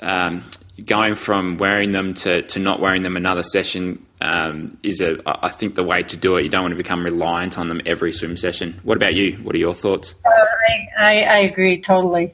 um, 0.01 0.43
going 0.83 1.15
from 1.15 1.57
wearing 1.57 1.91
them 1.91 2.13
to, 2.15 2.41
to 2.43 2.59
not 2.59 2.79
wearing 2.79 3.03
them 3.03 3.15
another 3.15 3.43
session 3.43 4.05
um, 4.21 4.77
is 4.83 5.01
a 5.01 5.21
I 5.25 5.49
think 5.49 5.75
the 5.75 5.83
way 5.83 6.03
to 6.03 6.17
do 6.17 6.37
it. 6.37 6.43
You 6.43 6.49
don't 6.49 6.63
want 6.63 6.71
to 6.71 6.77
become 6.77 7.03
reliant 7.03 7.57
on 7.57 7.67
them 7.67 7.81
every 7.85 8.11
swim 8.11 8.37
session. 8.37 8.79
What 8.83 8.97
about 8.97 9.13
you? 9.13 9.33
What 9.37 9.55
are 9.55 9.59
your 9.59 9.73
thoughts? 9.73 10.15
Uh, 10.25 10.29
I, 10.97 11.21
I, 11.21 11.37
agree 11.39 11.81
totally. 11.81 12.33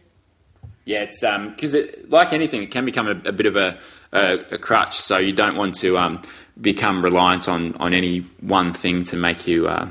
Yeah, 0.86 1.02
it's 1.04 1.22
because 1.22 1.76
um, 1.76 1.86
like 2.08 2.34
anything, 2.34 2.64
it 2.64 2.72
can 2.72 2.86
become 2.86 3.08
a, 3.08 3.30
a 3.30 3.32
bit 3.32 3.46
of 3.46 3.56
a, 3.56 3.80
a, 4.12 4.38
a, 4.52 4.58
crutch. 4.58 4.98
So 5.00 5.18
you 5.18 5.34
don't 5.34 5.56
want 5.56 5.76
to 5.76 5.98
um, 5.98 6.22
become 6.60 7.04
reliant 7.04 7.48
on, 7.48 7.76
on 7.76 7.94
any 7.94 8.20
one 8.42 8.74
thing 8.74 9.04
to 9.06 9.16
make 9.16 9.48
you 9.48 9.68
uh, 9.68 9.90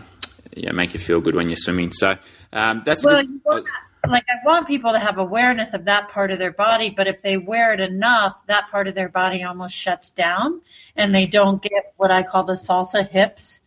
make 0.73 0.95
you 0.95 1.01
feel 1.01 1.21
good 1.21 1.35
when 1.35 1.49
you're 1.49 1.57
swimming. 1.57 1.93
So 1.93 2.17
um, 2.53 2.83
that's 2.85 3.05
well, 3.05 3.25
good, 3.25 3.65
like 4.09 4.25
I 4.29 4.35
want 4.45 4.67
people 4.67 4.93
to 4.93 4.99
have 4.99 5.19
awareness 5.19 5.75
of 5.75 5.85
that 5.85 6.09
part 6.09 6.31
of 6.31 6.39
their 6.39 6.53
body, 6.53 6.91
but 6.91 7.07
if 7.07 7.21
they 7.23 7.37
wear 7.37 7.73
it 7.73 7.81
enough, 7.81 8.41
that 8.47 8.71
part 8.71 8.89
of 8.89 8.95
their 8.95 9.09
body 9.09 9.43
almost 9.43 9.75
shuts 9.75 10.11
down 10.11 10.61
and 10.97 11.15
they 11.15 11.27
don't 11.27 11.63
get 11.63 11.93
what 11.97 12.11
I 12.11 12.23
call 12.23 12.45
the 12.45 12.55
salsa 12.55 13.07
hips 13.07 13.61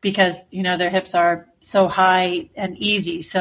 because, 0.00 0.36
you 0.50 0.62
know, 0.62 0.76
their 0.76 0.90
hips 0.90 1.14
are 1.14 1.46
so 1.60 1.88
high 1.88 2.50
and 2.54 2.76
easy. 2.78 3.22
So 3.22 3.40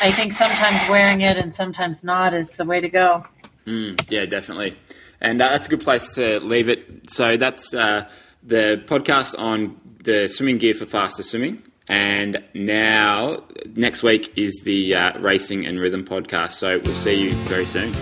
I 0.00 0.12
think 0.12 0.32
sometimes 0.32 0.88
wearing 0.90 1.22
it 1.22 1.38
and 1.38 1.54
sometimes 1.54 2.04
not 2.04 2.34
is 2.34 2.52
the 2.52 2.64
way 2.64 2.80
to 2.80 2.88
go. 2.88 3.24
Mm, 3.66 4.10
yeah, 4.10 4.26
definitely. 4.26 4.76
And 5.20 5.40
uh, 5.40 5.48
that's 5.50 5.66
a 5.66 5.70
good 5.70 5.82
place 5.82 6.12
to 6.14 6.40
leave 6.40 6.68
it. 6.68 7.10
So 7.10 7.36
that's 7.36 7.72
uh, 7.74 8.08
the 8.42 8.82
podcast 8.86 9.38
on 9.38 9.80
the 10.02 10.28
swimming 10.28 10.58
gear 10.58 10.74
for 10.74 10.86
faster 10.86 11.22
swimming. 11.22 11.62
And 11.88 12.42
now, 12.54 13.44
next 13.74 14.02
week 14.02 14.32
is 14.36 14.60
the 14.64 14.94
uh, 14.94 15.18
Racing 15.20 15.66
and 15.66 15.78
Rhythm 15.78 16.04
podcast. 16.04 16.52
So 16.52 16.78
we'll 16.78 16.94
see 16.94 17.26
you 17.26 17.32
very 17.46 17.64
soon. 17.64 17.92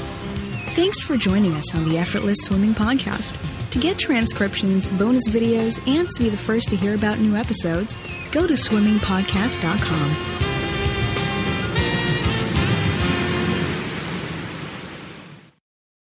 Thanks 0.74 1.00
for 1.00 1.16
joining 1.16 1.52
us 1.52 1.74
on 1.74 1.88
the 1.88 1.98
Effortless 1.98 2.38
Swimming 2.42 2.74
Podcast. 2.74 3.38
To 3.70 3.78
get 3.78 3.98
transcriptions, 3.98 4.90
bonus 4.92 5.28
videos, 5.28 5.80
and 5.86 6.08
to 6.08 6.22
be 6.22 6.28
the 6.28 6.36
first 6.36 6.68
to 6.70 6.76
hear 6.76 6.94
about 6.94 7.18
new 7.18 7.36
episodes, 7.36 7.96
go 8.30 8.46
to 8.46 8.54
swimmingpodcast.com. 8.54 10.53